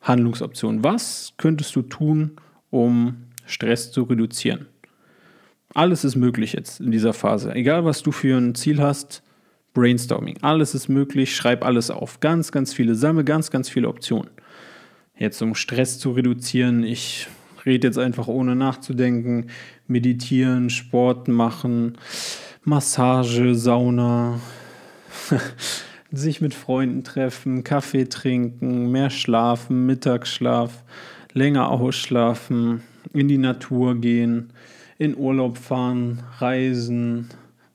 Handlungsoptionen. 0.00 0.82
Was 0.82 1.34
könntest 1.36 1.74
du 1.76 1.82
tun, 1.82 2.32
um 2.70 3.28
Stress 3.46 3.92
zu 3.92 4.02
reduzieren? 4.02 4.66
Alles 5.72 6.04
ist 6.04 6.16
möglich 6.16 6.52
jetzt 6.52 6.80
in 6.80 6.90
dieser 6.90 7.12
Phase. 7.12 7.54
Egal, 7.54 7.84
was 7.84 8.02
du 8.02 8.10
für 8.10 8.36
ein 8.36 8.56
Ziel 8.56 8.82
hast, 8.82 9.22
Brainstorming. 9.72 10.36
Alles 10.42 10.74
ist 10.74 10.88
möglich. 10.88 11.34
Schreib 11.34 11.64
alles 11.64 11.90
auf. 11.90 12.20
Ganz, 12.20 12.52
ganz 12.52 12.74
viele. 12.74 12.94
Sammle 12.96 13.24
ganz, 13.24 13.50
ganz 13.50 13.70
viele 13.70 13.88
Optionen. 13.88 14.28
Jetzt, 15.22 15.40
um 15.40 15.54
Stress 15.54 16.00
zu 16.00 16.10
reduzieren, 16.10 16.82
ich 16.82 17.28
rede 17.64 17.86
jetzt 17.86 17.96
einfach 17.96 18.26
ohne 18.26 18.56
nachzudenken. 18.56 19.50
Meditieren, 19.86 20.68
Sport 20.68 21.28
machen, 21.28 21.96
Massage, 22.64 23.54
Sauna, 23.54 24.40
sich 26.10 26.40
mit 26.40 26.54
Freunden 26.54 27.04
treffen, 27.04 27.62
Kaffee 27.62 28.06
trinken, 28.06 28.90
mehr 28.90 29.10
schlafen, 29.10 29.86
Mittagsschlaf, 29.86 30.82
länger 31.34 31.70
ausschlafen, 31.70 32.82
in 33.12 33.28
die 33.28 33.38
Natur 33.38 33.94
gehen, 34.00 34.52
in 34.98 35.16
Urlaub 35.16 35.56
fahren, 35.56 36.24
reisen, 36.38 37.28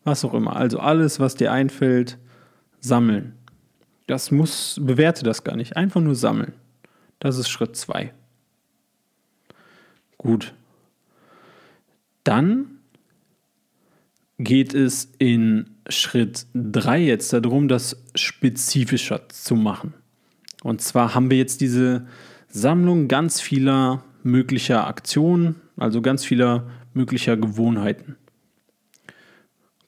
was 0.04 0.26
auch 0.26 0.34
immer. 0.34 0.58
Also 0.58 0.80
alles, 0.80 1.22
was 1.22 1.36
dir 1.36 1.54
einfällt, 1.54 2.18
sammeln. 2.82 3.36
Das 4.06 4.32
muss, 4.32 4.82
bewerte 4.84 5.24
das 5.24 5.46
gar 5.46 5.56
nicht, 5.56 5.78
einfach 5.78 6.02
nur 6.02 6.16
sammeln. 6.16 6.52
Das 7.20 7.38
ist 7.38 7.50
Schritt 7.50 7.76
2. 7.76 8.14
Gut. 10.18 10.54
Dann 12.24 12.80
geht 14.38 14.74
es 14.74 15.12
in 15.18 15.70
Schritt 15.90 16.46
3 16.54 17.00
jetzt 17.00 17.34
darum, 17.34 17.68
das 17.68 18.04
spezifischer 18.16 19.30
zu 19.30 19.56
machen. 19.56 19.94
Und 20.64 20.82
zwar 20.82 21.16
haben 21.16 21.30
wir 21.32 21.38
jetzt 21.38 21.62
diese 21.62 22.08
Sammlung 22.48 23.08
ganz 23.08 23.42
vieler 23.42 24.04
möglicher 24.24 24.88
Aktionen, 24.88 25.56
also 25.78 26.02
ganz 26.02 26.26
vieler 26.26 26.70
möglicher 26.94 27.38
Gewohnheiten. 27.38 28.16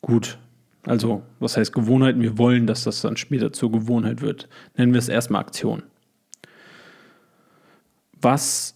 Gut, 0.02 0.38
also 0.84 1.24
was 1.40 1.58
heißt 1.58 1.74
Gewohnheiten? 1.74 2.22
Wir 2.22 2.38
wollen, 2.38 2.66
dass 2.66 2.84
das 2.84 3.02
dann 3.02 3.18
später 3.18 3.52
zur 3.52 3.72
Gewohnheit 3.72 4.22
wird. 4.22 4.48
Nennen 4.78 4.94
wir 4.94 5.00
es 5.00 5.10
erstmal 5.10 5.42
Aktion. 5.42 5.84
Was 8.22 8.76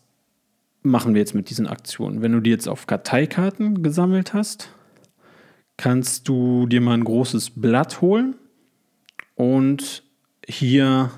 machen 0.84 1.14
wir 1.14 1.20
jetzt 1.20 1.36
mit 1.36 1.50
diesen 1.50 1.68
Aktionen? 1.68 2.22
Wenn 2.22 2.32
du 2.32 2.40
die 2.40 2.50
jetzt 2.50 2.68
auf 2.68 2.88
Karteikarten 2.88 3.84
gesammelt 3.84 4.34
hast, 4.34 4.70
kannst 5.78 6.28
du 6.28 6.68
dir 6.68 6.82
mal 6.82 6.94
ein 6.94 7.04
großes 7.04 7.52
Blatt 7.52 8.02
holen 8.02 8.36
und 9.36 10.04
hier 10.48 11.12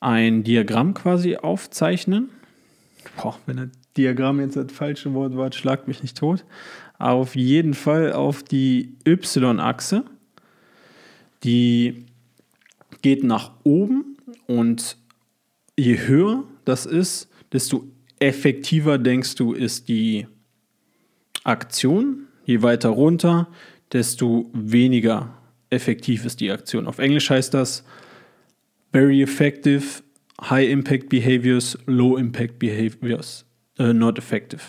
ein 0.00 0.42
Diagramm 0.42 0.94
quasi 0.94 1.36
aufzeichnen. 1.36 2.30
Boah, 3.16 3.38
wenn 3.46 3.56
das 3.56 3.68
Diagramm 3.96 4.40
jetzt 4.40 4.56
das 4.56 4.72
falsche 4.72 5.12
Wort 5.14 5.36
war, 5.36 5.52
schlagt 5.52 5.88
mich 5.88 6.02
nicht 6.02 6.16
tot. 6.16 6.44
auf 6.98 7.34
jeden 7.36 7.74
Fall 7.74 8.12
auf 8.12 8.42
die 8.42 8.96
Y-Achse. 9.06 10.04
Die 11.42 12.06
geht 13.02 13.24
nach 13.24 13.52
oben 13.64 14.16
und 14.46 14.96
je 15.76 15.98
höher 15.98 16.44
das 16.64 16.86
ist, 16.86 17.28
desto 17.52 17.84
effektiver 18.18 18.98
denkst 18.98 19.34
du, 19.34 19.52
ist 19.52 19.88
die 19.88 20.26
Aktion. 21.44 22.28
Je 22.44 22.62
weiter 22.62 22.88
runter, 22.90 23.48
desto 23.92 24.50
weniger 24.52 25.36
effektiv 25.70 26.24
ist 26.24 26.40
die 26.40 26.50
Aktion. 26.50 26.86
Auf 26.86 26.98
Englisch 26.98 27.30
heißt 27.30 27.54
das 27.54 27.84
very 28.92 29.22
effective, 29.22 30.02
high 30.40 30.68
impact 30.68 31.08
behaviors, 31.08 31.78
low 31.86 32.16
impact 32.16 32.58
behaviors, 32.58 33.44
uh, 33.78 33.92
not 33.92 34.18
effective. 34.18 34.62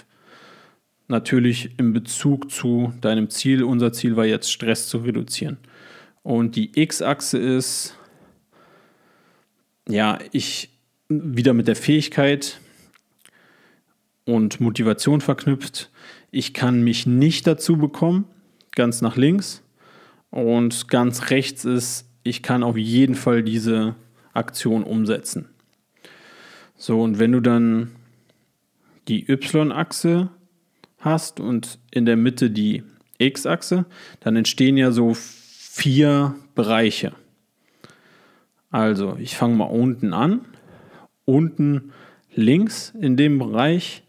Natürlich 1.08 1.78
in 1.78 1.94
Bezug 1.94 2.50
zu 2.50 2.94
deinem 3.02 3.30
Ziel. 3.30 3.64
Unser 3.64 3.92
Ziel 3.92 4.16
war 4.16 4.26
jetzt 4.26 4.52
Stress 4.52 4.88
zu 4.88 5.00
reduzieren. 5.00 5.58
Und 6.24 6.56
die 6.56 6.72
X-Achse 6.80 7.38
ist, 7.38 7.96
ja, 9.90 10.18
ich 10.32 10.73
wieder 11.36 11.54
mit 11.54 11.68
der 11.68 11.76
Fähigkeit 11.76 12.60
und 14.26 14.60
Motivation 14.60 15.22
verknüpft. 15.22 15.92
Ich 16.32 16.54
kann 16.54 16.84
mich 16.84 17.06
nicht 17.06 17.46
dazu 17.48 17.78
bekommen, 17.78 18.26
ganz 18.72 19.02
nach 19.02 19.18
links. 19.18 19.62
Und 20.30 20.88
ganz 20.88 21.30
rechts 21.30 21.64
ist, 21.66 22.08
ich 22.24 22.42
kann 22.42 22.64
auf 22.64 22.78
jeden 22.78 23.16
Fall 23.16 23.44
diese 23.44 23.96
Aktion 24.34 24.84
umsetzen. 24.84 25.50
So, 26.76 27.02
und 27.02 27.20
wenn 27.20 27.32
du 27.32 27.40
dann 27.40 27.92
die 29.08 29.30
Y-Achse 29.30 30.30
hast 31.00 31.40
und 31.40 31.78
in 31.92 32.06
der 32.06 32.18
Mitte 32.18 32.50
die 32.50 32.84
X-Achse, 33.20 33.86
dann 34.22 34.36
entstehen 34.36 34.78
ja 34.78 34.92
so 34.92 35.14
vier 35.14 36.36
Bereiche. 36.56 37.14
Also, 38.72 39.18
ich 39.20 39.36
fange 39.36 39.56
mal 39.56 39.66
unten 39.66 40.14
an 40.14 40.42
unten 41.26 41.94
links 42.36 42.94
in 43.00 43.18
dem 43.18 43.40
Bereich 43.40 44.04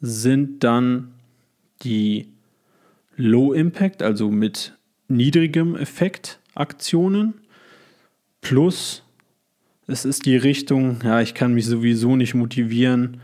sind 0.00 0.64
dann 0.64 1.12
die 1.82 2.28
Low 3.16 3.52
Impact, 3.52 4.02
also 4.02 4.30
mit 4.30 4.74
niedrigem 5.08 5.76
Effekt 5.76 6.40
Aktionen, 6.54 7.34
plus 8.40 9.02
es 9.86 10.04
ist 10.04 10.26
die 10.26 10.36
Richtung, 10.36 10.98
ja, 11.04 11.20
ich 11.20 11.34
kann 11.34 11.54
mich 11.54 11.66
sowieso 11.66 12.16
nicht 12.16 12.34
motivieren, 12.34 13.20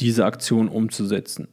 diese 0.00 0.24
Aktion 0.24 0.68
umzusetzen. 0.68 1.48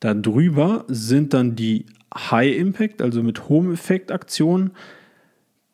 Darüber 0.00 0.84
sind 0.88 1.34
dann 1.34 1.56
die 1.56 1.86
High 2.14 2.56
Impact, 2.56 3.00
also 3.02 3.22
mit 3.22 3.48
hohem 3.48 3.72
Effekt 3.72 4.12
Aktionen, 4.12 4.72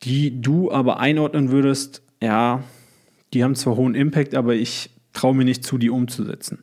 die 0.03 0.41
du 0.41 0.71
aber 0.71 1.01
einordnen 1.01 1.51
würdest, 1.51 2.03
ja, 2.21 2.63
die 3.35 3.45
haben 3.45 3.57
zwar 3.57 3.77
hohen 3.77 3.95
Impact, 3.95 4.35
aber 4.35 4.55
ich 4.55 4.91
traue 5.13 5.35
mir 5.35 5.45
nicht 5.45 5.65
zu, 5.65 5.77
die 5.79 5.91
umzusetzen. 5.91 6.63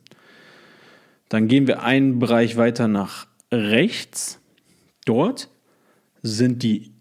Dann 1.28 1.48
gehen 1.48 1.66
wir 1.66 1.82
einen 1.82 2.18
Bereich 2.18 2.56
weiter 2.56 2.88
nach 2.88 3.26
rechts. 3.50 4.40
Dort 5.04 5.48
sind 6.22 6.62
die 6.62 6.92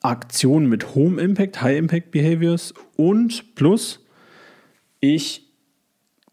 Aktionen 0.00 0.68
mit 0.68 0.94
hohem 0.94 1.18
Impact, 1.18 1.60
High 1.60 1.78
Impact 1.78 2.10
Behaviors 2.10 2.72
und 2.96 3.54
plus 3.54 4.04
ich 5.00 5.46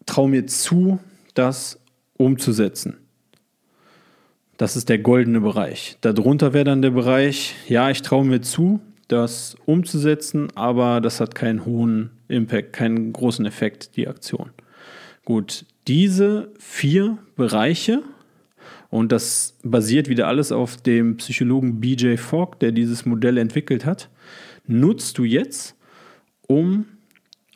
traue 0.05 0.29
mir 0.29 0.45
zu, 0.45 0.99
das 1.33 1.79
umzusetzen. 2.17 2.97
Das 4.57 4.75
ist 4.75 4.87
der 4.87 4.99
goldene 4.99 5.41
Bereich. 5.41 5.97
Darunter 6.01 6.53
wäre 6.53 6.63
dann 6.63 6.81
der 6.81 6.91
Bereich, 6.91 7.55
ja, 7.67 7.89
ich 7.89 8.01
traue 8.01 8.23
mir 8.23 8.41
zu, 8.41 8.79
das 9.07 9.55
umzusetzen, 9.65 10.47
aber 10.55 11.01
das 11.01 11.19
hat 11.19 11.35
keinen 11.35 11.65
hohen 11.65 12.11
Impact, 12.27 12.73
keinen 12.73 13.13
großen 13.13 13.45
Effekt, 13.45 13.95
die 13.97 14.07
Aktion. 14.07 14.49
Gut, 15.25 15.65
diese 15.87 16.51
vier 16.59 17.17
Bereiche, 17.35 18.03
und 18.89 19.11
das 19.11 19.57
basiert 19.63 20.07
wieder 20.07 20.27
alles 20.27 20.51
auf 20.51 20.77
dem 20.77 21.17
Psychologen 21.17 21.79
BJ 21.79 22.17
Fogg, 22.17 22.59
der 22.59 22.71
dieses 22.71 23.05
Modell 23.05 23.37
entwickelt 23.37 23.85
hat, 23.85 24.09
nutzt 24.67 25.17
du 25.17 25.23
jetzt, 25.23 25.75
um 26.47 26.85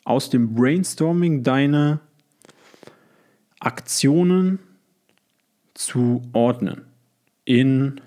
aus 0.04 0.30
dem 0.30 0.54
Brainstorming 0.56 1.44
deine 1.44 2.00
Aktionen 3.60 4.60
zu 5.74 6.22
ordnen 6.34 6.82
in 7.46 8.02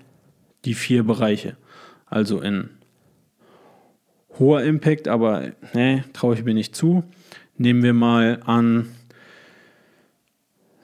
die 0.65 0.73
vier 0.73 1.03
Bereiche. 1.03 1.57
Also 2.05 2.41
in 2.41 2.69
hoher 4.39 4.63
Impact, 4.63 5.07
aber 5.07 5.51
ne, 5.73 6.03
traue 6.13 6.35
ich 6.35 6.43
mir 6.43 6.53
nicht 6.53 6.75
zu. 6.75 7.03
Nehmen 7.57 7.83
wir 7.83 7.93
mal 7.93 8.39
an, 8.45 8.87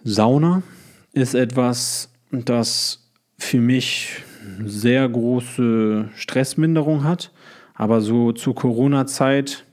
Sauna 0.04 0.64
ist 1.14 1.34
etwas, 1.34 2.12
das 2.32 3.12
für 3.38 3.60
mich 3.60 4.24
sehr 4.64 5.08
große 5.08 6.10
Stressminderung 6.16 7.04
hat. 7.04 7.32
Aber 7.74 8.02
so 8.02 8.34
zur 8.34 8.56
Corona-Zeit 8.56 9.66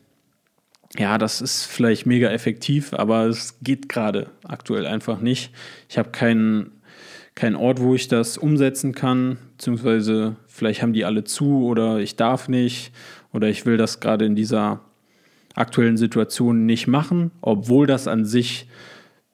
ja, 0.99 1.19
das 1.19 1.41
ist 1.41 1.65
vielleicht 1.65 2.07
mega 2.07 2.31
effektiv, 2.31 2.93
aber 2.93 3.27
es 3.27 3.59
geht 3.61 3.89
gerade 3.89 4.31
aktuell 4.45 4.87
einfach 4.87 5.21
nicht. 5.21 5.53
Ich 5.89 5.99
habe 5.99 6.11
keinen 6.11 6.73
kein 7.35 7.55
Ort, 7.55 7.81
wo 7.81 7.95
ich 7.95 8.09
das 8.09 8.39
umsetzen 8.39 8.95
kann, 8.95 9.37
beziehungsweise 9.59 10.37
vielleicht 10.47 10.81
haben 10.81 10.95
die 10.95 11.05
alle 11.05 11.25
zu 11.25 11.67
oder 11.67 11.99
ich 11.99 12.17
darf 12.17 12.49
nicht 12.49 12.93
oder 13.37 13.51
ich 13.51 13.67
will 13.67 13.77
das 13.77 14.01
gerade 14.01 14.25
in 14.25 14.35
dieser 14.35 14.81
aktuellen 15.55 15.99
Situation 15.99 16.65
nicht 16.65 16.87
machen, 16.87 17.33
obwohl 17.43 17.87
das 17.87 18.09
an 18.09 18.25
sich 18.25 18.67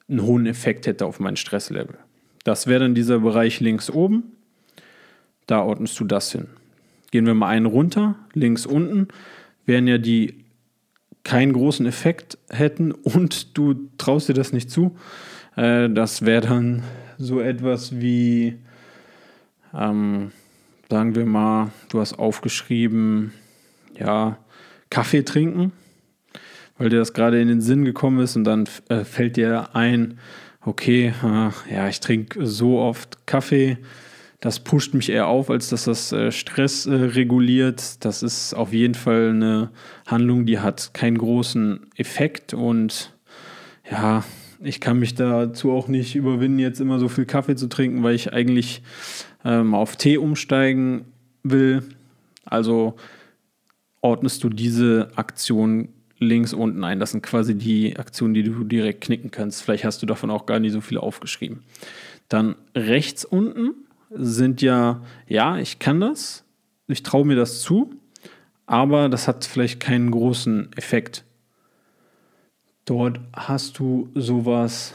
einen 0.09 0.23
hohen 0.23 0.45
Effekt 0.45 0.87
hätte 0.87 1.05
auf 1.05 1.21
mein 1.21 1.37
Stresslevel. 1.37 1.97
Das 2.43 2.67
wäre 2.67 2.81
dann 2.81 2.95
dieser 2.95 3.19
Bereich 3.19 3.61
links 3.61 3.89
oben. 3.89 4.23
Da 5.47 5.61
ordnest 5.61 5.97
du 6.01 6.03
das 6.03 6.33
hin. 6.33 6.47
Gehen 7.11 7.25
wir 7.25 7.33
mal 7.33 7.47
einen 7.47 7.65
runter, 7.65 8.15
links 8.33 8.65
unten, 8.65 9.07
wären 9.65 9.87
ja 9.87 9.97
die 9.97 10.43
keinen 11.23 11.53
großen 11.53 11.85
Effekt 11.85 12.37
hätten 12.49 12.91
und 12.91 13.57
du 13.57 13.87
traust 13.97 14.27
dir 14.27 14.33
das 14.33 14.51
nicht 14.51 14.69
zu. 14.69 14.97
Äh, 15.55 15.89
das 15.89 16.25
wäre 16.25 16.41
dann 16.41 16.83
so 17.17 17.39
etwas 17.39 18.01
wie, 18.01 18.57
ähm, 19.73 20.31
sagen 20.89 21.15
wir 21.15 21.25
mal, 21.25 21.71
du 21.87 22.01
hast 22.01 22.19
aufgeschrieben, 22.19 23.31
ja, 23.97 24.37
Kaffee 24.89 25.23
trinken, 25.23 25.71
weil 26.77 26.89
dir 26.89 26.99
das 26.99 27.13
gerade 27.13 27.41
in 27.41 27.47
den 27.47 27.61
Sinn 27.61 27.85
gekommen 27.85 28.19
ist 28.19 28.35
und 28.35 28.43
dann 28.43 28.67
äh, 28.89 29.03
fällt 29.03 29.37
dir 29.37 29.75
ein, 29.75 30.19
okay, 30.61 31.13
äh, 31.23 31.73
ja, 31.73 31.87
ich 31.87 31.99
trinke 31.99 32.45
so 32.45 32.79
oft 32.79 33.25
Kaffee, 33.25 33.77
das 34.39 34.59
pusht 34.59 34.93
mich 34.93 35.09
eher 35.09 35.27
auf, 35.27 35.49
als 35.49 35.69
dass 35.69 35.85
das 35.85 36.11
äh, 36.11 36.31
Stress 36.31 36.85
äh, 36.85 36.93
reguliert. 36.93 38.03
Das 38.03 38.21
ist 38.21 38.53
auf 38.53 38.73
jeden 38.73 38.93
Fall 38.93 39.29
eine 39.29 39.69
Handlung, 40.05 40.45
die 40.45 40.59
hat 40.59 40.93
keinen 40.93 41.17
großen 41.17 41.87
Effekt 41.95 42.53
und 42.53 43.13
ja, 43.89 44.23
ich 44.61 44.79
kann 44.79 44.99
mich 44.99 45.15
dazu 45.15 45.71
auch 45.71 45.87
nicht 45.87 46.15
überwinden, 46.15 46.59
jetzt 46.59 46.81
immer 46.81 46.99
so 46.99 47.09
viel 47.09 47.25
Kaffee 47.25 47.55
zu 47.55 47.67
trinken, 47.67 48.03
weil 48.03 48.15
ich 48.15 48.33
eigentlich 48.33 48.81
ähm, 49.45 49.73
auf 49.73 49.95
Tee 49.95 50.17
umsteigen 50.17 51.05
will. 51.43 51.83
Also 52.45 52.95
ordnest 54.03 54.43
du 54.43 54.49
diese 54.49 55.09
Aktion 55.15 55.89
links 56.19 56.53
unten 56.53 56.83
ein. 56.83 56.99
Das 56.99 57.11
sind 57.11 57.23
quasi 57.23 57.55
die 57.55 57.97
Aktionen, 57.97 58.33
die 58.33 58.43
du 58.43 58.63
direkt 58.63 59.01
knicken 59.01 59.31
kannst. 59.31 59.63
Vielleicht 59.63 59.85
hast 59.85 60.01
du 60.01 60.05
davon 60.05 60.29
auch 60.29 60.45
gar 60.45 60.59
nicht 60.59 60.73
so 60.73 60.81
viele 60.81 61.01
aufgeschrieben. 61.01 61.63
Dann 62.29 62.55
rechts 62.75 63.25
unten 63.25 63.71
sind 64.11 64.61
ja, 64.61 65.01
ja, 65.27 65.57
ich 65.57 65.79
kann 65.79 65.99
das, 65.99 66.43
ich 66.87 67.01
traue 67.01 67.25
mir 67.25 67.35
das 67.35 67.61
zu, 67.61 67.93
aber 68.65 69.09
das 69.09 69.27
hat 69.27 69.45
vielleicht 69.45 69.79
keinen 69.79 70.11
großen 70.11 70.71
Effekt. 70.75 71.23
Dort 72.85 73.19
hast 73.33 73.79
du 73.79 74.09
sowas 74.13 74.93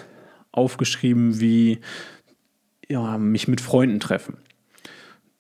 aufgeschrieben 0.53 1.41
wie 1.41 1.81
ja, 2.88 3.19
mich 3.19 3.49
mit 3.49 3.61
Freunden 3.61 4.00
treffen. 4.00 4.37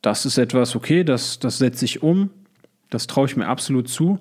Das 0.02 0.26
ist 0.26 0.38
etwas, 0.38 0.74
okay, 0.74 1.04
das, 1.04 1.38
das 1.38 1.58
setze 1.58 1.84
ich 1.84 2.02
um, 2.02 2.30
das 2.90 3.06
traue 3.06 3.26
ich 3.26 3.36
mir 3.36 3.46
absolut 3.46 3.88
zu. 3.88 4.18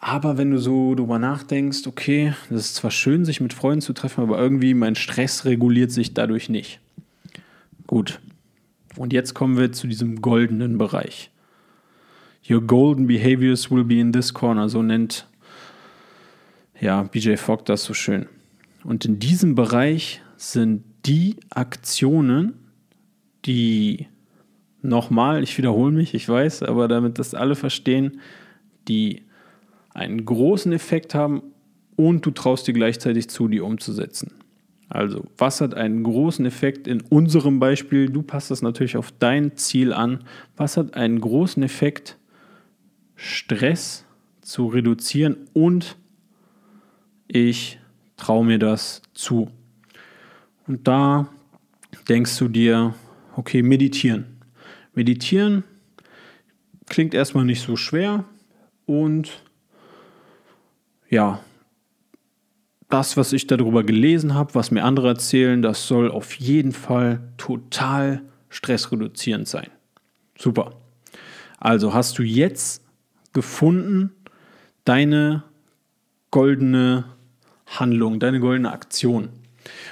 Aber 0.00 0.38
wenn 0.38 0.50
du 0.50 0.58
so 0.58 0.94
drüber 0.94 1.18
nachdenkst, 1.18 1.86
okay, 1.86 2.34
das 2.50 2.66
ist 2.66 2.74
zwar 2.76 2.90
schön, 2.90 3.24
sich 3.24 3.40
mit 3.40 3.52
Freunden 3.52 3.80
zu 3.80 3.92
treffen, 3.92 4.22
aber 4.22 4.38
irgendwie 4.38 4.74
mein 4.74 4.94
Stress 4.94 5.44
reguliert 5.44 5.90
sich 5.90 6.14
dadurch 6.14 6.48
nicht. 6.48 6.80
Gut. 7.86 8.20
Und 8.96 9.12
jetzt 9.12 9.34
kommen 9.34 9.56
wir 9.56 9.72
zu 9.72 9.86
diesem 9.86 10.20
goldenen 10.20 10.78
Bereich. 10.78 11.30
Your 12.48 12.60
golden 12.60 13.06
behaviors 13.06 13.70
will 13.70 13.84
be 13.84 13.98
in 13.98 14.12
this 14.12 14.32
corner, 14.32 14.68
so 14.68 14.82
nennt 14.82 15.26
ja, 16.80 17.02
BJ 17.02 17.36
Fogg 17.36 17.64
das 17.64 17.84
so 17.84 17.94
schön. 17.94 18.26
Und 18.84 19.04
in 19.04 19.18
diesem 19.18 19.54
Bereich 19.54 20.22
sind 20.36 20.84
die 21.06 21.36
Aktionen, 21.50 22.54
die 23.44 24.06
nochmal, 24.88 25.42
ich 25.42 25.56
wiederhole 25.58 25.92
mich, 25.92 26.14
ich 26.14 26.28
weiß, 26.28 26.62
aber 26.62 26.88
damit 26.88 27.18
das 27.18 27.34
alle 27.34 27.54
verstehen, 27.54 28.20
die 28.88 29.22
einen 29.94 30.24
großen 30.24 30.72
Effekt 30.72 31.14
haben 31.14 31.42
und 31.96 32.24
du 32.24 32.30
traust 32.30 32.66
dir 32.66 32.72
gleichzeitig 32.72 33.28
zu, 33.28 33.48
die 33.48 33.60
umzusetzen. 33.60 34.32
Also, 34.88 35.24
was 35.36 35.60
hat 35.60 35.74
einen 35.74 36.02
großen 36.02 36.46
Effekt 36.46 36.88
in 36.88 37.02
unserem 37.02 37.58
Beispiel? 37.58 38.08
Du 38.08 38.22
passt 38.22 38.50
das 38.50 38.62
natürlich 38.62 38.96
auf 38.96 39.12
dein 39.18 39.56
Ziel 39.56 39.92
an. 39.92 40.24
Was 40.56 40.78
hat 40.78 40.94
einen 40.94 41.20
großen 41.20 41.62
Effekt, 41.62 42.16
Stress 43.14 44.06
zu 44.40 44.68
reduzieren 44.68 45.36
und 45.52 45.96
ich 47.26 47.78
traue 48.16 48.44
mir 48.44 48.58
das 48.58 49.02
zu. 49.12 49.50
Und 50.66 50.88
da 50.88 51.28
denkst 52.08 52.38
du 52.38 52.48
dir, 52.48 52.94
okay, 53.36 53.62
meditieren. 53.62 54.37
Meditieren 54.98 55.62
klingt 56.88 57.14
erstmal 57.14 57.44
nicht 57.44 57.62
so 57.62 57.76
schwer 57.76 58.24
und 58.84 59.44
ja, 61.08 61.38
das, 62.88 63.16
was 63.16 63.32
ich 63.32 63.46
darüber 63.46 63.84
gelesen 63.84 64.34
habe, 64.34 64.56
was 64.56 64.72
mir 64.72 64.82
andere 64.82 65.06
erzählen, 65.06 65.62
das 65.62 65.86
soll 65.86 66.10
auf 66.10 66.34
jeden 66.34 66.72
Fall 66.72 67.20
total 67.36 68.22
stressreduzierend 68.48 69.46
sein. 69.46 69.68
Super. 70.36 70.72
Also 71.60 71.94
hast 71.94 72.18
du 72.18 72.24
jetzt 72.24 72.82
gefunden, 73.32 74.10
deine 74.84 75.44
goldene 76.32 77.04
Handlung, 77.66 78.18
deine 78.18 78.40
goldene 78.40 78.72
Aktion. 78.72 79.28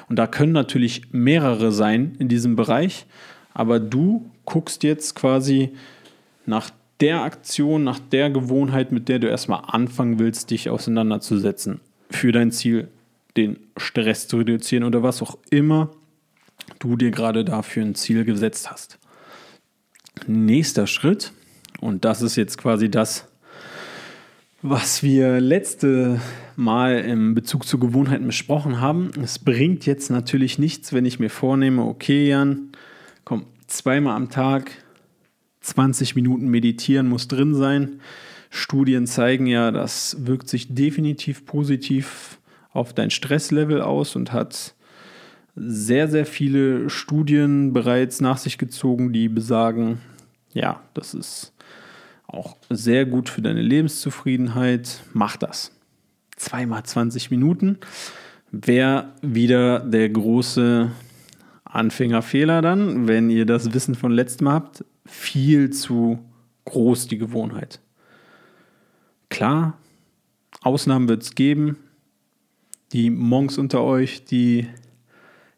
Und 0.09 0.17
da 0.17 0.27
können 0.27 0.53
natürlich 0.53 1.13
mehrere 1.13 1.71
sein 1.71 2.17
in 2.19 2.29
diesem 2.29 2.57
Bereich, 2.57 3.07
aber 3.55 3.79
du 3.79 4.31
guckst 4.47 4.83
jetzt 4.83 5.15
quasi 5.15 5.73
nach 6.47 6.71
der 7.01 7.23
Aktion, 7.23 7.85
nach 7.85 7.99
der 7.99 8.31
Gewohnheit, 8.31 8.91
mit 8.93 9.09
der 9.09 9.19
du 9.19 9.29
erstmal 9.29 9.63
anfangen 9.67 10.19
willst, 10.19 10.51
dich 10.51 10.71
auseinanderzusetzen 10.71 11.81
für 12.11 12.33
dein 12.33 12.53
Ziel, 12.53 12.89
den 13.37 13.59
Stress 13.77 14.29
zu 14.29 14.39
reduzieren 14.39 14.85
oder 14.85 15.03
was 15.03 15.21
auch 15.21 15.37
immer 15.51 15.91
du 16.79 16.97
dir 16.97 17.11
gerade 17.11 17.45
dafür 17.45 17.85
ein 17.85 17.95
Ziel 17.95 18.25
gesetzt 18.25 18.71
hast. 18.71 18.99
Nächster 20.27 20.87
Schritt, 20.87 21.33
und 21.81 22.05
das 22.05 22.23
ist 22.23 22.37
jetzt 22.37 22.57
quasi 22.57 22.91
das, 22.91 23.29
was 24.63 25.03
wir 25.03 25.41
letzte 25.41 26.21
Mal 26.57 27.01
im 27.01 27.35
Bezug 27.35 27.67
zu 27.67 27.79
Gewohnheiten 27.79 28.27
besprochen 28.27 28.81
haben. 28.81 29.11
Es 29.23 29.39
bringt 29.39 29.85
jetzt 29.85 30.11
natürlich 30.11 30.59
nichts, 30.59 30.95
wenn 30.95 31.05
ich 31.05 31.21
mir 31.21 31.29
vornehme, 31.29 31.83
okay, 31.83 32.29
Jan, 32.29 32.71
komm, 33.25 33.45
zweimal 33.67 34.17
am 34.17 34.31
Tag 34.31 34.71
20 35.61 36.15
Minuten 36.15 36.49
meditieren 36.49 37.09
muss 37.09 37.29
drin 37.29 37.55
sein. 37.55 38.01
Studien 38.51 39.07
zeigen 39.07 39.47
ja, 39.47 39.71
das 39.71 40.27
wirkt 40.27 40.49
sich 40.49 40.75
definitiv 40.75 41.45
positiv 41.45 42.39
auf 42.73 42.93
dein 42.93 43.11
Stresslevel 43.11 43.81
aus 43.81 44.17
und 44.17 44.33
hat 44.33 44.75
sehr, 45.57 46.09
sehr 46.09 46.27
viele 46.27 46.91
Studien 46.91 47.73
bereits 47.73 48.21
nach 48.21 48.39
sich 48.39 48.59
gezogen, 48.59 49.13
die 49.13 49.29
besagen, 49.29 50.01
ja, 50.53 50.83
das 50.95 51.15
ist 51.15 51.53
auch 52.27 52.57
sehr 52.69 53.07
gut 53.07 53.29
für 53.29 53.43
deine 53.43 53.63
Lebenszufriedenheit. 53.63 55.01
Mach 55.15 55.37
das. 55.37 55.73
Zweimal 56.37 56.83
20 56.83 57.31
Minuten 57.31 57.79
wäre 58.51 59.15
wieder 59.23 59.81
der 59.81 60.09
große 60.11 60.91
Anfängerfehler 61.77 62.63
dann, 62.63 63.09
wenn 63.09 63.31
ihr 63.31 63.47
das 63.47 63.73
Wissen 63.73 63.95
von 63.95 64.13
letztem 64.13 64.49
habt. 64.49 64.85
Viel 65.05 65.71
zu 65.71 66.19
groß 66.65 67.07
die 67.07 67.19
Gewohnheit. 67.19 67.81
Klar, 69.29 69.79
Ausnahmen 70.63 71.09
wird 71.09 71.23
es 71.23 71.35
geben. 71.35 71.77
Die 72.93 73.11
Monks 73.11 73.59
unter 73.59 73.83
euch, 73.83 74.25
die 74.25 74.67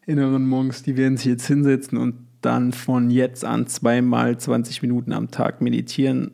inneren 0.05 0.47
Monks, 0.47 0.83
die 0.83 0.97
werden 0.97 1.17
sich 1.17 1.27
jetzt 1.27 1.47
hinsetzen 1.47 1.97
und 1.97 2.15
dann 2.41 2.71
von 2.71 3.09
jetzt 3.09 3.45
an 3.45 3.67
zweimal 3.67 4.37
20 4.37 4.81
Minuten 4.81 5.13
am 5.13 5.29
Tag 5.29 5.61
meditieren 5.61 6.31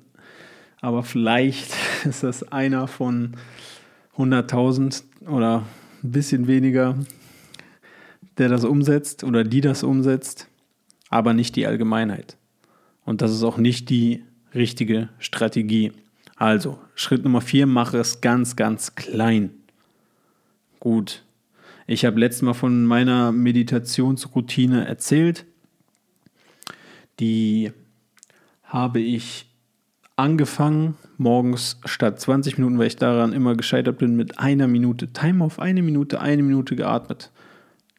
aber 0.86 1.02
vielleicht 1.02 1.74
ist 2.06 2.22
das 2.22 2.52
einer 2.52 2.88
von 2.88 3.32
100.000 4.18 5.02
oder 5.28 5.64
ein 6.04 6.12
bisschen 6.12 6.46
weniger, 6.46 6.96
der 8.38 8.50
das 8.50 8.64
umsetzt 8.64 9.24
oder 9.24 9.44
die 9.44 9.62
das 9.62 9.84
umsetzt, 9.84 10.48
aber 11.10 11.34
nicht 11.34 11.56
die 11.56 11.68
Allgemeinheit. 11.68 12.38
Und 13.06 13.22
das 13.22 13.32
ist 13.32 13.44
auch 13.44 13.58
nicht 13.58 13.90
die 13.90 14.24
richtige 14.54 15.10
Strategie. 15.20 15.92
Also, 16.36 16.80
Schritt 16.96 17.24
Nummer 17.24 17.42
vier, 17.42 17.66
mache 17.66 17.98
es 17.98 18.22
ganz, 18.22 18.56
ganz 18.56 18.96
klein. 18.96 19.52
Gut. 20.80 21.24
Ich 21.88 22.04
habe 22.04 22.20
letztes 22.20 22.42
Mal 22.42 22.54
von 22.54 22.86
meiner 22.86 23.32
Meditationsroutine 23.32 24.88
erzählt. 24.88 25.46
Die 27.20 27.72
habe 28.64 29.00
ich 29.00 29.48
angefangen, 30.16 30.96
morgens 31.18 31.80
statt 31.86 32.20
20 32.20 32.58
Minuten, 32.58 32.80
weil 32.80 32.88
ich 32.88 32.98
daran 32.98 33.34
immer 33.34 33.56
gescheitert 33.56 33.98
bin, 33.98 34.16
mit 34.16 34.40
einer 34.40 34.68
Minute. 34.68 35.14
Timer 35.14 35.46
auf 35.46 35.60
eine 35.60 35.82
Minute, 35.82 36.20
eine 36.20 36.44
Minute 36.44 36.76
geatmet. 36.76 37.32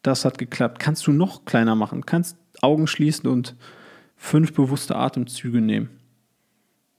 Das 0.07 0.23
hat 0.23 0.37
geklappt. 0.37 0.79
Kannst 0.79 1.05
du 1.05 1.11
noch 1.11 1.43
kleiner 1.43 1.75
machen. 1.75 2.05
Kannst 2.05 2.37
Augen 2.61 2.87
schließen 2.87 3.29
und 3.29 3.57
fünf 4.15 4.53
bewusste 4.53 4.95
Atemzüge 4.95 5.59
nehmen. 5.59 5.89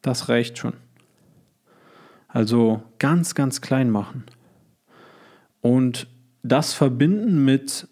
Das 0.02 0.28
reicht 0.28 0.58
schon. 0.58 0.74
Also 2.28 2.82
ganz, 2.98 3.34
ganz 3.34 3.62
klein 3.62 3.88
machen. 3.88 4.24
Und 5.62 6.06
das 6.42 6.74
verbinden 6.74 7.46
mit 7.46 7.88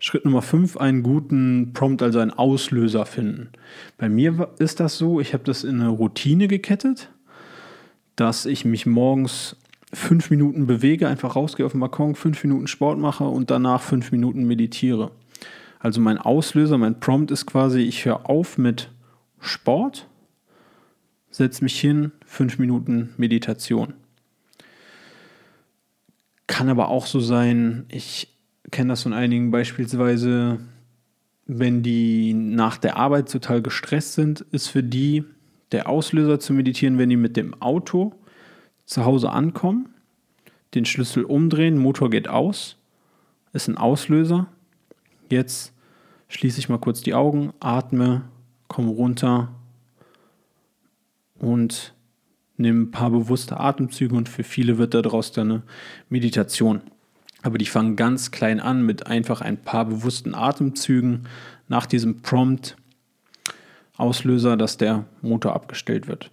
Schritt 0.00 0.24
Nummer 0.24 0.42
5, 0.42 0.76
einen 0.76 1.04
guten 1.04 1.72
Prompt, 1.72 2.02
also 2.02 2.18
einen 2.18 2.32
Auslöser 2.32 3.06
finden. 3.06 3.50
Bei 3.96 4.08
mir 4.08 4.50
ist 4.58 4.80
das 4.80 4.98
so, 4.98 5.20
ich 5.20 5.34
habe 5.34 5.44
das 5.44 5.62
in 5.62 5.80
eine 5.80 5.90
Routine 5.90 6.48
gekettet, 6.48 7.12
dass 8.16 8.44
ich 8.44 8.64
mich 8.64 8.86
morgens 8.86 9.54
fünf 9.92 10.30
Minuten 10.30 10.66
bewege, 10.66 11.08
einfach 11.08 11.36
rausgehe 11.36 11.64
auf 11.64 11.72
den 11.72 11.80
Balkon, 11.80 12.14
fünf 12.14 12.42
Minuten 12.44 12.66
Sport 12.66 12.98
mache 12.98 13.24
und 13.24 13.50
danach 13.50 13.80
fünf 13.80 14.12
Minuten 14.12 14.44
meditiere. 14.44 15.10
Also 15.80 16.00
mein 16.00 16.18
Auslöser, 16.18 16.76
mein 16.78 17.00
Prompt 17.00 17.30
ist 17.30 17.46
quasi, 17.46 17.80
ich 17.80 18.04
höre 18.04 18.28
auf 18.28 18.58
mit 18.58 18.90
Sport, 19.40 20.08
setze 21.30 21.62
mich 21.62 21.78
hin, 21.80 22.12
fünf 22.26 22.58
Minuten 22.58 23.14
Meditation. 23.16 23.94
Kann 26.46 26.68
aber 26.68 26.88
auch 26.88 27.06
so 27.06 27.20
sein, 27.20 27.86
ich 27.88 28.28
kenne 28.70 28.90
das 28.90 29.02
von 29.02 29.12
einigen 29.12 29.50
beispielsweise, 29.50 30.58
wenn 31.46 31.82
die 31.82 32.34
nach 32.34 32.76
der 32.76 32.96
Arbeit 32.96 33.30
total 33.30 33.62
gestresst 33.62 34.14
sind, 34.14 34.40
ist 34.52 34.68
für 34.68 34.82
die 34.82 35.24
der 35.72 35.88
Auslöser 35.88 36.40
zu 36.40 36.52
meditieren, 36.52 36.98
wenn 36.98 37.10
die 37.10 37.16
mit 37.16 37.36
dem 37.36 37.60
Auto 37.60 38.14
zu 38.88 39.04
Hause 39.04 39.30
ankommen, 39.30 39.90
den 40.74 40.86
Schlüssel 40.86 41.24
umdrehen, 41.24 41.78
Motor 41.78 42.10
geht 42.10 42.26
aus, 42.26 42.76
ist 43.52 43.68
ein 43.68 43.76
Auslöser. 43.76 44.48
Jetzt 45.30 45.74
schließe 46.28 46.58
ich 46.58 46.68
mal 46.68 46.78
kurz 46.78 47.02
die 47.02 47.14
Augen, 47.14 47.52
atme, 47.60 48.22
komme 48.66 48.90
runter 48.90 49.50
und 51.38 51.94
nehme 52.56 52.84
ein 52.84 52.90
paar 52.90 53.10
bewusste 53.10 53.60
Atemzüge 53.60 54.16
und 54.16 54.28
für 54.28 54.42
viele 54.42 54.78
wird 54.78 54.94
daraus 54.94 55.32
dann 55.32 55.50
eine 55.50 55.62
Meditation. 56.08 56.80
Aber 57.42 57.58
die 57.58 57.66
fangen 57.66 57.94
ganz 57.94 58.30
klein 58.30 58.58
an 58.58 58.84
mit 58.84 59.06
einfach 59.06 59.42
ein 59.42 59.58
paar 59.58 59.84
bewussten 59.84 60.34
Atemzügen 60.34 61.28
nach 61.68 61.86
diesem 61.86 62.22
Prompt 62.22 62.76
Auslöser, 63.98 64.56
dass 64.56 64.78
der 64.78 65.04
Motor 65.22 65.54
abgestellt 65.54 66.06
wird. 66.06 66.30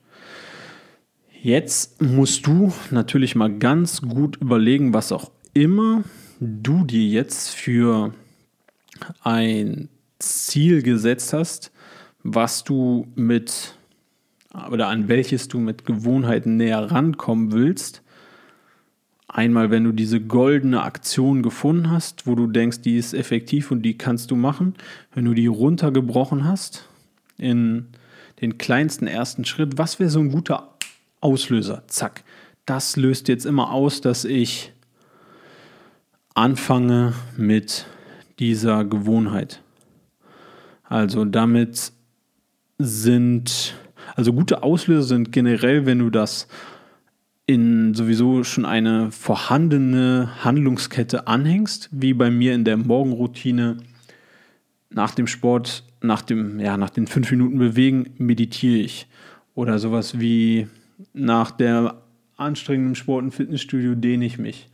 Jetzt 1.46 2.02
musst 2.02 2.48
du 2.48 2.74
natürlich 2.90 3.36
mal 3.36 3.56
ganz 3.56 4.02
gut 4.02 4.38
überlegen, 4.38 4.96
was 4.96 5.12
auch 5.12 5.30
immer 5.54 6.04
du 6.40 6.86
dir 6.86 7.08
jetzt 7.08 7.50
für 7.50 8.16
ein 9.22 9.88
Ziel 10.18 10.82
gesetzt 10.82 11.34
hast, 11.34 11.72
was 12.24 12.64
du 12.64 13.06
mit 13.14 13.76
oder 14.72 14.88
an 14.88 15.08
welches 15.08 15.48
du 15.48 15.60
mit 15.60 15.86
Gewohnheiten 15.86 16.58
näher 16.58 16.90
rankommen 16.90 17.52
willst. 17.52 18.02
Einmal, 19.28 19.70
wenn 19.70 19.84
du 19.84 19.92
diese 19.92 20.22
goldene 20.22 20.82
Aktion 20.82 21.44
gefunden 21.44 21.92
hast, 21.92 22.26
wo 22.26 22.34
du 22.34 22.48
denkst, 22.48 22.82
die 22.82 22.98
ist 22.98 23.14
effektiv 23.14 23.70
und 23.70 23.84
die 23.84 24.00
kannst 24.00 24.32
du 24.32 24.36
machen. 24.36 24.74
Wenn 25.14 25.26
du 25.26 25.36
die 25.36 25.46
runtergebrochen 25.46 26.44
hast 26.44 26.90
in 27.38 27.90
den 28.42 28.58
kleinsten 28.58 29.06
ersten 29.06 29.46
Schritt, 29.46 29.78
was 29.78 30.00
wäre 30.00 30.10
so 30.10 30.20
ein 30.20 30.32
guter 30.32 30.75
Auslöser? 31.26 31.82
Zack. 31.88 32.24
Das 32.68 32.98
löst 32.98 33.28
jetzt 33.28 33.48
immer 33.48 33.72
aus, 33.72 34.00
dass 34.00 34.26
ich 34.26 34.72
anfange 36.36 37.14
mit 37.36 37.88
dieser 38.38 38.86
Gewohnheit. 38.86 39.64
Also 40.84 41.26
damit 41.26 41.92
sind, 42.78 43.74
also 44.16 44.34
gute 44.34 44.62
Auslöser 44.62 45.08
sind 45.08 45.32
generell, 45.32 45.88
wenn 45.88 45.98
du 45.98 46.12
das 46.12 46.48
in 47.48 47.96
sowieso 47.96 48.44
schon 48.44 48.66
eine 48.66 49.12
vorhandene 49.12 50.30
Handlungskette 50.44 51.26
anhängst, 51.26 51.90
wie 51.92 52.14
bei 52.14 52.30
mir 52.30 52.54
in 52.54 52.66
der 52.66 52.78
Morgenroutine 52.78 53.78
nach 54.92 55.16
dem 55.16 55.26
Sport, 55.26 55.84
nach 56.02 56.22
dem, 56.22 56.60
ja, 56.60 56.78
nach 56.78 56.92
den 56.92 57.08
fünf 57.08 57.32
Minuten 57.32 57.58
Bewegen 57.58 58.12
meditiere 58.20 58.78
ich. 58.78 59.08
Oder 59.56 59.80
sowas 59.80 60.20
wie 60.20 60.68
nach 61.14 61.52
der 61.52 62.02
anstrengenden 62.38 62.96
Sport 62.96 63.24
im 63.24 63.32
Fitnessstudio 63.32 63.96
dehne 63.96 64.26
ich 64.26 64.38
mich. 64.38 64.70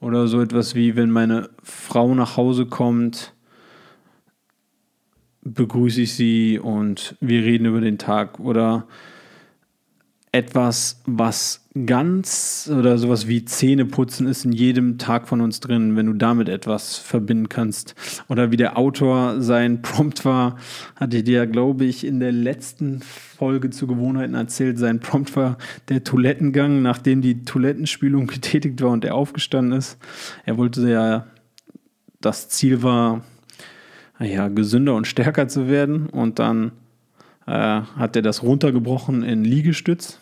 Oder 0.00 0.26
so 0.28 0.40
etwas 0.40 0.74
wie, 0.74 0.96
wenn 0.96 1.10
meine 1.10 1.50
Frau 1.62 2.14
nach 2.14 2.36
Hause 2.36 2.66
kommt, 2.66 3.34
begrüße 5.42 6.02
ich 6.02 6.14
sie 6.14 6.58
und 6.58 7.16
wir 7.20 7.42
reden 7.42 7.66
über 7.66 7.80
den 7.80 7.98
Tag. 7.98 8.40
Oder 8.40 8.86
etwas, 10.34 11.00
was 11.06 11.64
ganz 11.86 12.68
oder 12.72 12.98
sowas 12.98 13.28
wie 13.28 13.44
Zähneputzen 13.44 14.26
ist 14.26 14.44
in 14.44 14.50
jedem 14.50 14.98
Tag 14.98 15.28
von 15.28 15.40
uns 15.40 15.60
drin, 15.60 15.96
wenn 15.96 16.06
du 16.06 16.12
damit 16.12 16.48
etwas 16.48 16.98
verbinden 16.98 17.48
kannst. 17.48 17.94
Oder 18.28 18.50
wie 18.50 18.56
der 18.56 18.76
Autor 18.76 19.40
sein 19.40 19.80
Prompt 19.82 20.24
war, 20.24 20.56
hatte 20.96 21.18
ich 21.18 21.24
dir, 21.24 21.46
glaube 21.46 21.84
ich, 21.84 22.04
in 22.04 22.18
der 22.18 22.32
letzten 22.32 23.00
Folge 23.00 23.70
zu 23.70 23.86
Gewohnheiten 23.86 24.34
erzählt. 24.34 24.76
Sein 24.76 24.98
Prompt 24.98 25.36
war 25.36 25.56
der 25.88 26.02
Toilettengang, 26.02 26.82
nachdem 26.82 27.22
die 27.22 27.44
Toilettenspülung 27.44 28.26
getätigt 28.28 28.82
war 28.82 28.90
und 28.90 29.04
er 29.04 29.14
aufgestanden 29.14 29.78
ist. 29.78 29.98
Er 30.44 30.58
wollte 30.58 30.88
ja, 30.90 31.26
das 32.20 32.48
Ziel 32.48 32.82
war, 32.82 33.22
ja, 34.18 34.48
gesünder 34.48 34.96
und 34.96 35.06
stärker 35.06 35.46
zu 35.46 35.68
werden 35.68 36.06
und 36.06 36.40
dann 36.40 36.72
äh, 37.46 37.52
hat 37.52 38.16
er 38.16 38.22
das 38.22 38.42
runtergebrochen 38.42 39.22
in 39.22 39.44
Liegestütz 39.44 40.18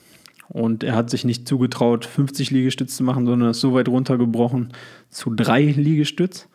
und 0.53 0.85
er 0.85 0.95
hat 0.95 1.09
sich 1.09 1.25
nicht 1.25 1.49
zugetraut, 1.49 2.05
50 2.05 2.51
Liegestütze 2.51 2.97
zu 2.97 3.05
machen, 3.05 3.25
sondern 3.25 3.51
ist 3.51 3.61
so 3.61 3.73
weit 3.73 3.89
runtergebrochen 3.89 4.75
zu 5.09 5.31
drei 5.31 5.63
Liegestütz, 5.63 6.47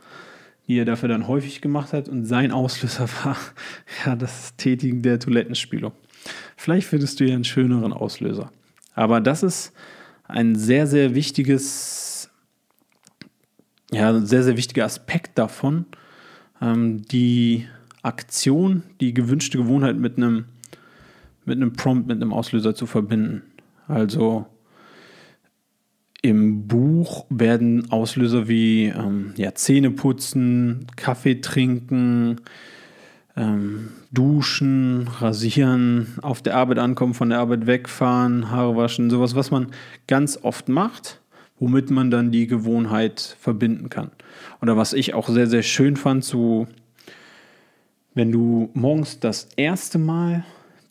die 0.67 0.77
er 0.77 0.85
dafür 0.85 1.09
dann 1.09 1.27
häufig 1.27 1.61
gemacht 1.61 1.93
hat. 1.93 2.07
Und 2.07 2.25
sein 2.25 2.51
Auslöser 2.51 3.09
war 3.23 3.37
ja 4.05 4.15
das 4.15 4.55
Tätigen 4.55 5.01
der 5.01 5.19
Toilettenspülung. 5.19 5.93
Vielleicht 6.55 6.87
findest 6.87 7.19
du 7.19 7.25
ja 7.25 7.33
einen 7.33 7.43
schöneren 7.43 7.91
Auslöser. 7.91 8.51
Aber 8.93 9.19
das 9.19 9.41
ist 9.41 9.73
ein 10.27 10.55
sehr, 10.55 10.85
sehr 10.85 11.15
wichtiges, 11.15 12.29
ja, 13.91 14.19
sehr, 14.19 14.43
sehr 14.43 14.57
wichtiger 14.57 14.85
Aspekt 14.85 15.39
davon, 15.39 15.85
ähm, 16.61 17.01
die 17.07 17.67
Aktion, 18.03 18.83
die 19.01 19.15
gewünschte 19.15 19.57
Gewohnheit 19.57 19.97
mit 19.97 20.17
einem, 20.17 20.45
mit 21.45 21.57
einem 21.57 21.73
Prompt, 21.73 22.07
mit 22.07 22.21
einem 22.21 22.31
Auslöser 22.31 22.75
zu 22.75 22.85
verbinden. 22.85 23.41
Also 23.87 24.45
im 26.21 26.67
Buch 26.67 27.25
werden 27.29 27.91
Auslöser 27.91 28.47
wie 28.47 28.85
ähm, 28.85 29.33
ja, 29.37 29.53
Zähneputzen, 29.53 30.87
Kaffee 30.95 31.41
trinken, 31.41 32.41
ähm, 33.35 33.89
duschen, 34.11 35.07
rasieren, 35.07 36.15
auf 36.21 36.41
der 36.41 36.55
Arbeit 36.55 36.79
ankommen, 36.79 37.13
von 37.13 37.29
der 37.29 37.39
Arbeit 37.39 37.67
wegfahren, 37.67 38.49
Haare 38.49 38.75
waschen, 38.75 39.09
sowas, 39.09 39.35
was 39.35 39.51
man 39.51 39.67
ganz 40.07 40.39
oft 40.41 40.69
macht, 40.69 41.21
womit 41.59 41.91
man 41.91 42.09
dann 42.09 42.31
die 42.31 42.47
Gewohnheit 42.47 43.37
verbinden 43.39 43.89
kann. 43.89 44.11
Oder 44.61 44.75
was 44.75 44.93
ich 44.93 45.13
auch 45.13 45.29
sehr, 45.29 45.47
sehr 45.47 45.63
schön 45.63 45.95
fand, 45.95 46.25
so 46.25 46.67
wenn 48.15 48.31
du 48.31 48.71
morgens 48.73 49.19
das 49.19 49.49
erste 49.55 49.99
Mal 49.99 50.43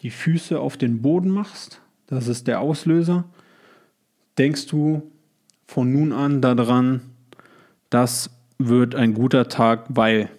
die 0.02 0.11
Füße 0.11 0.61
auf 0.61 0.76
den 0.76 1.02
Boden 1.02 1.30
machst, 1.30 1.80
das 2.06 2.28
ist 2.28 2.46
der 2.46 2.60
Auslöser. 2.60 3.24
Denkst 4.38 4.66
du 4.66 5.10
von 5.66 5.92
nun 5.92 6.12
an 6.12 6.40
daran, 6.40 7.00
das 7.90 8.30
wird 8.58 8.94
ein 8.94 9.14
guter 9.14 9.48
Tag, 9.48 9.86
weil. 9.88 10.30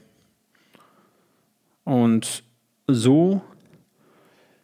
Und 1.84 2.44
so 2.88 3.42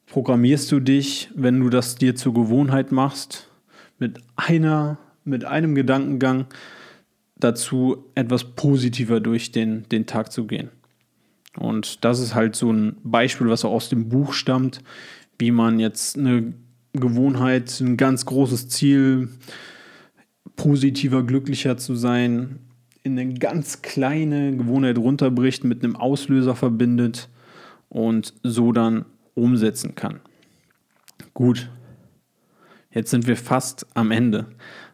programmierst 0.07 0.71
du 0.71 0.79
dich, 0.79 1.29
wenn 1.35 1.59
du 1.59 1.69
das 1.69 1.95
dir 1.95 2.15
zur 2.15 2.33
Gewohnheit 2.33 2.91
machst, 2.91 3.49
mit 3.97 4.19
einer, 4.35 4.97
mit 5.23 5.45
einem 5.45 5.75
Gedankengang 5.75 6.45
dazu, 7.35 8.05
etwas 8.15 8.43
positiver 8.55 9.19
durch 9.19 9.51
den, 9.51 9.87
den 9.89 10.05
Tag 10.05 10.31
zu 10.31 10.45
gehen. 10.45 10.69
Und 11.57 12.03
das 12.03 12.19
ist 12.19 12.35
halt 12.35 12.55
so 12.55 12.71
ein 12.71 12.97
Beispiel, 13.03 13.47
was 13.47 13.65
auch 13.65 13.71
aus 13.71 13.89
dem 13.89 14.09
Buch 14.09 14.33
stammt, 14.33 14.81
wie 15.39 15.51
man 15.51 15.79
jetzt 15.79 16.17
eine 16.17 16.53
Gewohnheit, 16.93 17.79
ein 17.79 17.97
ganz 17.97 18.25
großes 18.25 18.69
Ziel, 18.69 19.29
positiver, 20.55 21.23
glücklicher 21.23 21.77
zu 21.77 21.95
sein, 21.95 22.59
in 23.03 23.17
eine 23.19 23.33
ganz 23.33 23.81
kleine 23.81 24.55
Gewohnheit 24.55 24.97
runterbricht, 24.97 25.63
mit 25.63 25.83
einem 25.83 25.95
Auslöser 25.95 26.55
verbindet 26.55 27.29
und 27.89 28.33
so 28.43 28.71
dann 28.71 29.05
umsetzen 29.33 29.95
kann. 29.95 30.19
Gut, 31.33 31.69
Jetzt 32.93 33.09
sind 33.09 33.27
wir 33.27 33.37
fast 33.37 33.87
am 33.95 34.11
Ende. 34.11 34.45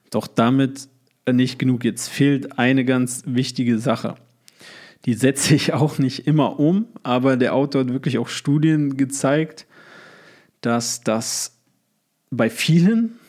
Doch 0.09 0.27
damit 0.27 0.87
nicht 1.29 1.59
genug. 1.59 1.83
Jetzt 1.83 2.07
fehlt 2.07 2.57
eine 2.57 2.85
ganz 2.85 3.23
wichtige 3.25 3.77
Sache. 3.77 4.15
Die 5.05 5.13
setze 5.13 5.55
ich 5.55 5.73
auch 5.73 5.97
nicht 5.97 6.25
immer 6.25 6.59
um, 6.59 6.87
aber 7.03 7.37
der 7.37 7.53
Autor 7.53 7.81
hat 7.81 7.93
wirklich 7.93 8.17
auch 8.17 8.29
Studien 8.29 8.97
gezeigt, 8.97 9.65
dass 10.61 11.01
das 11.01 11.58
bei 12.31 12.49
vielen 12.49 13.19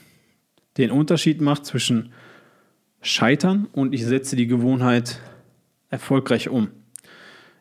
den 0.76 0.90
Unterschied 0.90 1.40
macht 1.40 1.66
zwischen 1.66 2.12
Scheitern 3.02 3.66
und 3.72 3.94
ich 3.94 4.04
setze 4.04 4.36
die 4.36 4.46
Gewohnheit 4.46 5.20
erfolgreich 5.88 6.48
um. 6.48 6.68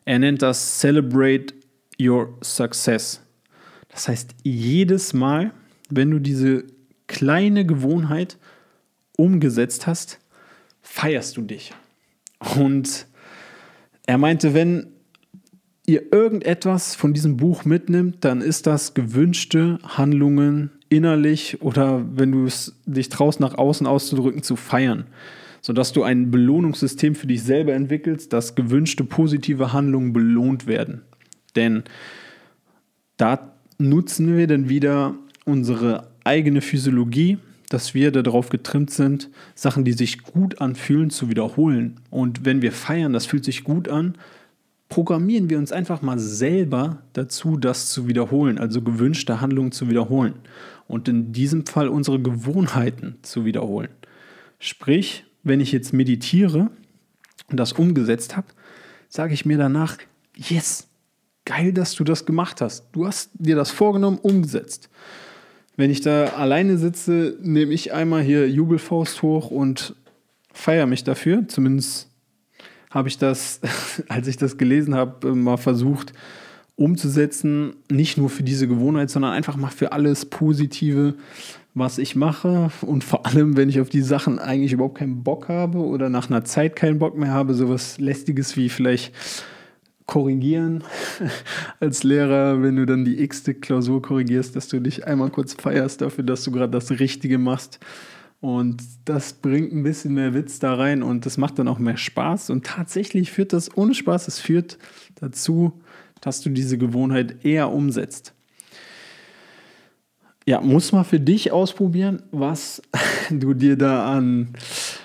Er 0.04 0.18
nennt 0.18 0.42
das 0.42 0.78
Celebrate 0.78 1.54
Your 2.00 2.38
Success. 2.42 3.20
Das 3.88 4.08
heißt, 4.08 4.34
jedes 4.42 5.12
Mal, 5.12 5.52
wenn 5.88 6.10
du 6.10 6.18
diese 6.18 6.64
kleine 7.06 7.66
Gewohnheit 7.66 8.38
umgesetzt 9.16 9.86
hast, 9.86 10.20
feierst 10.82 11.36
du 11.36 11.42
dich. 11.42 11.72
Und 12.56 13.06
er 14.06 14.18
meinte, 14.18 14.54
wenn 14.54 14.88
ihr 15.86 16.12
irgendetwas 16.12 16.94
von 16.94 17.12
diesem 17.12 17.36
Buch 17.36 17.64
mitnimmt, 17.64 18.24
dann 18.24 18.40
ist 18.40 18.66
das 18.66 18.94
gewünschte 18.94 19.78
Handlungen 19.82 20.70
innerlich 20.90 21.62
oder 21.62 22.04
wenn 22.12 22.32
du 22.32 22.44
es 22.44 22.74
dich 22.84 23.08
traust, 23.08 23.40
nach 23.40 23.54
außen 23.56 23.86
auszudrücken, 23.86 24.42
zu 24.42 24.56
feiern. 24.56 25.06
Sodass 25.62 25.92
du 25.92 26.02
ein 26.02 26.30
Belohnungssystem 26.30 27.14
für 27.14 27.26
dich 27.26 27.42
selber 27.42 27.72
entwickelst, 27.72 28.32
dass 28.32 28.54
gewünschte 28.54 29.04
positive 29.04 29.72
Handlungen 29.72 30.12
belohnt 30.12 30.66
werden. 30.66 31.02
Denn 31.56 31.84
da 33.16 33.52
nutzen 33.78 34.36
wir 34.36 34.46
dann 34.46 34.68
wieder 34.68 35.14
unsere 35.44 36.08
eigene 36.24 36.60
Physiologie, 36.60 37.38
dass 37.68 37.94
wir 37.94 38.10
darauf 38.10 38.48
getrimmt 38.48 38.90
sind, 38.90 39.30
Sachen, 39.54 39.84
die 39.84 39.92
sich 39.92 40.22
gut 40.22 40.60
anfühlen, 40.60 41.10
zu 41.10 41.28
wiederholen. 41.28 42.00
Und 42.10 42.44
wenn 42.44 42.62
wir 42.62 42.72
feiern, 42.72 43.12
das 43.12 43.26
fühlt 43.26 43.44
sich 43.44 43.62
gut 43.62 43.88
an, 43.88 44.14
programmieren 44.90 45.48
wir 45.48 45.56
uns 45.56 45.72
einfach 45.72 46.02
mal 46.02 46.18
selber 46.18 46.98
dazu, 47.14 47.56
das 47.56 47.90
zu 47.90 48.08
wiederholen, 48.08 48.58
also 48.58 48.82
gewünschte 48.82 49.40
Handlungen 49.40 49.72
zu 49.72 49.88
wiederholen. 49.88 50.34
Und 50.88 51.08
in 51.08 51.32
diesem 51.32 51.64
Fall 51.64 51.88
unsere 51.88 52.20
Gewohnheiten 52.20 53.16
zu 53.22 53.44
wiederholen. 53.44 53.88
Sprich, 54.58 55.24
wenn 55.44 55.60
ich 55.60 55.72
jetzt 55.72 55.92
meditiere 55.92 56.70
und 57.48 57.56
das 57.56 57.72
umgesetzt 57.72 58.36
habe, 58.36 58.48
sage 59.08 59.32
ich 59.32 59.46
mir 59.46 59.56
danach, 59.56 59.96
yes, 60.36 60.88
geil, 61.44 61.72
dass 61.72 61.94
du 61.94 62.02
das 62.02 62.26
gemacht 62.26 62.60
hast. 62.60 62.88
Du 62.92 63.06
hast 63.06 63.30
dir 63.34 63.54
das 63.54 63.70
vorgenommen, 63.70 64.18
umgesetzt. 64.18 64.90
Wenn 65.76 65.90
ich 65.90 66.00
da 66.00 66.26
alleine 66.30 66.78
sitze, 66.78 67.36
nehme 67.40 67.72
ich 67.72 67.92
einmal 67.92 68.22
hier 68.22 68.50
Jubelfaust 68.50 69.22
hoch 69.22 69.52
und 69.52 69.94
feiere 70.52 70.86
mich 70.86 71.04
dafür. 71.04 71.46
Zumindest 71.46 72.09
habe 72.90 73.08
ich 73.08 73.18
das, 73.18 73.60
als 74.08 74.26
ich 74.28 74.36
das 74.36 74.58
gelesen 74.58 74.94
habe, 74.94 75.34
mal 75.34 75.56
versucht 75.56 76.12
umzusetzen. 76.76 77.74
Nicht 77.90 78.18
nur 78.18 78.30
für 78.30 78.42
diese 78.42 78.66
Gewohnheit, 78.66 79.10
sondern 79.10 79.32
einfach 79.32 79.56
mal 79.56 79.70
für 79.70 79.92
alles 79.92 80.26
Positive, 80.26 81.14
was 81.74 81.98
ich 81.98 82.16
mache. 82.16 82.70
Und 82.82 83.04
vor 83.04 83.26
allem, 83.26 83.56
wenn 83.56 83.68
ich 83.68 83.80
auf 83.80 83.90
die 83.90 84.02
Sachen 84.02 84.38
eigentlich 84.38 84.72
überhaupt 84.72 84.98
keinen 84.98 85.22
Bock 85.22 85.48
habe 85.48 85.78
oder 85.78 86.08
nach 86.08 86.28
einer 86.28 86.44
Zeit 86.44 86.76
keinen 86.76 86.98
Bock 86.98 87.16
mehr 87.16 87.32
habe, 87.32 87.54
sowas 87.54 87.98
Lästiges 87.98 88.56
wie 88.56 88.68
vielleicht 88.68 89.14
korrigieren 90.06 90.82
als 91.80 92.02
Lehrer, 92.02 92.62
wenn 92.62 92.74
du 92.74 92.84
dann 92.84 93.04
die 93.04 93.22
x-te 93.22 93.54
Klausur 93.54 94.02
korrigierst, 94.02 94.56
dass 94.56 94.66
du 94.66 94.80
dich 94.80 95.06
einmal 95.06 95.30
kurz 95.30 95.54
feierst 95.54 96.00
dafür, 96.00 96.24
dass 96.24 96.42
du 96.42 96.50
gerade 96.50 96.72
das 96.72 96.90
Richtige 96.90 97.38
machst. 97.38 97.78
Und 98.40 98.82
das 99.04 99.34
bringt 99.34 99.72
ein 99.72 99.82
bisschen 99.82 100.14
mehr 100.14 100.32
Witz 100.32 100.58
da 100.60 100.74
rein 100.74 101.02
und 101.02 101.26
das 101.26 101.36
macht 101.36 101.58
dann 101.58 101.68
auch 101.68 101.78
mehr 101.78 101.98
Spaß. 101.98 102.50
Und 102.50 102.64
tatsächlich 102.64 103.30
führt 103.30 103.52
das 103.52 103.76
ohne 103.76 103.94
Spaß, 103.94 104.28
es 104.28 104.38
führt 104.38 104.78
dazu, 105.16 105.80
dass 106.22 106.40
du 106.40 106.48
diese 106.48 106.78
Gewohnheit 106.78 107.44
eher 107.44 107.70
umsetzt. 107.70 108.32
Ja, 110.46 110.60
muss 110.62 110.92
mal 110.92 111.04
für 111.04 111.20
dich 111.20 111.52
ausprobieren, 111.52 112.22
was 112.30 112.80
du 113.30 113.52
dir 113.52 113.76
da 113.76 114.10
an 114.10 114.54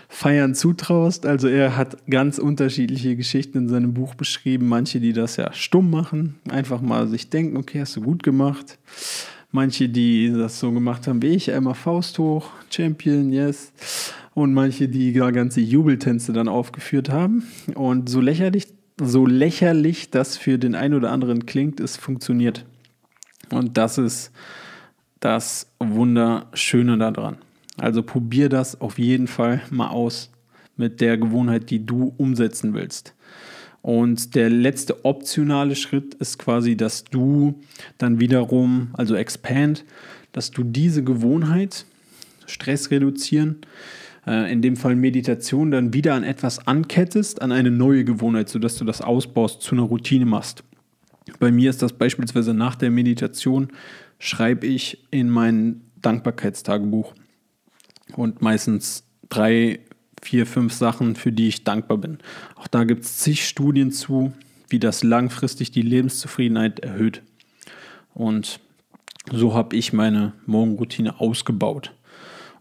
Feiern 0.07 0.55
zutraust. 0.55 1.25
Also 1.25 1.49
er 1.49 1.75
hat 1.75 1.97
ganz 2.09 2.37
unterschiedliche 2.37 3.17
Geschichten 3.17 3.57
in 3.57 3.67
seinem 3.67 3.93
Buch 3.93 4.15
beschrieben. 4.15 4.69
Manche, 4.69 5.01
die 5.01 5.11
das 5.11 5.35
ja 5.35 5.51
stumm 5.51 5.91
machen, 5.91 6.35
einfach 6.49 6.79
mal 6.79 7.09
sich 7.09 7.29
denken, 7.29 7.57
okay, 7.57 7.81
hast 7.81 7.97
du 7.97 8.01
gut 8.01 8.23
gemacht. 8.23 8.77
Manche, 9.55 9.87
die 9.87 10.33
das 10.33 10.59
so 10.59 10.73
gemacht 10.73 11.07
haben 11.07 11.21
wie 11.21 11.27
ich, 11.27 11.49
einmal 11.49 11.75
Faust 11.75 12.19
hoch, 12.19 12.49
Champion, 12.69 13.31
yes. 13.31 13.71
Und 14.33 14.53
manche, 14.53 14.89
die 14.89 15.13
gar 15.13 15.31
ganze 15.31 15.61
Jubeltänze 15.61 16.33
dann 16.33 16.49
aufgeführt 16.49 17.09
haben. 17.09 17.43
Und 17.73 18.09
so 18.09 18.19
lächerlich, 18.19 18.67
so 18.99 19.25
lächerlich 19.25 20.11
das 20.11 20.35
für 20.35 20.57
den 20.57 20.75
einen 20.75 20.93
oder 20.93 21.09
anderen 21.09 21.45
klingt, 21.45 21.79
es 21.79 21.95
funktioniert. 21.95 22.65
Und 23.49 23.77
das 23.77 23.97
ist 23.97 24.33
das 25.21 25.71
Wunderschöne 25.79 26.97
daran. 26.97 27.37
Also 27.77 28.03
probier 28.03 28.49
das 28.49 28.81
auf 28.81 28.99
jeden 28.99 29.27
Fall 29.27 29.61
mal 29.69 29.87
aus 29.87 30.31
mit 30.75 30.99
der 30.99 31.17
Gewohnheit, 31.17 31.69
die 31.69 31.85
du 31.85 32.13
umsetzen 32.17 32.73
willst. 32.73 33.14
Und 33.85 34.33
der 34.33 34.49
letzte 34.49 35.05
optionale 35.05 35.75
Schritt 35.75 36.15
ist 36.15 36.39
quasi, 36.39 36.75
dass 36.75 37.03
du 37.03 37.61
dann 37.99 38.19
wiederum, 38.19 38.89
also 38.93 39.13
expand, 39.13 39.85
dass 40.31 40.49
du 40.49 40.63
diese 40.63 41.03
Gewohnheit, 41.03 41.85
Stress 42.47 42.89
reduzieren, 42.89 43.57
äh, 44.25 44.51
in 44.51 44.63
dem 44.63 44.75
Fall 44.75 44.95
Meditation, 44.95 45.69
dann 45.69 45.93
wieder 45.93 46.15
an 46.15 46.23
etwas 46.23 46.65
ankettest, 46.67 47.43
an 47.43 47.51
eine 47.51 47.69
neue 47.69 48.05
Gewohnheit, 48.05 48.49
sodass 48.49 48.75
du 48.77 48.85
das 48.85 49.01
ausbaust, 49.01 49.61
zu 49.61 49.75
einer 49.75 49.83
Routine 49.83 50.25
machst. 50.25 50.63
Bei 51.37 51.51
mir 51.51 51.69
ist 51.69 51.83
das 51.83 51.93
beispielsweise 51.93 52.55
nach 52.55 52.73
der 52.73 52.89
Meditation, 52.89 53.67
schreibe 54.17 54.65
ich 54.65 55.05
in 55.11 55.29
mein 55.29 55.81
Dankbarkeitstagebuch 56.01 57.13
und 58.15 58.41
meistens 58.41 59.03
drei, 59.29 59.81
vier, 60.25 60.47
fünf 60.47 60.73
Sachen, 60.73 61.15
für 61.15 61.31
die 61.31 61.47
ich 61.47 61.63
dankbar 61.63 61.99
bin. 61.99 62.17
Auch 62.55 62.67
da 62.67 62.83
gibt 62.83 63.03
es 63.03 63.19
zig 63.19 63.47
Studien 63.47 63.91
zu, 63.91 64.33
wie 64.69 64.79
das 64.79 65.03
langfristig 65.03 65.69
die 65.69 65.83
Lebenszufriedenheit 65.83 66.79
erhöht. 66.79 67.21
Und 68.15 68.59
so 69.31 69.53
habe 69.53 69.75
ich 69.75 69.93
meine 69.93 70.33
Morgenroutine 70.47 71.19
ausgebaut. 71.19 71.93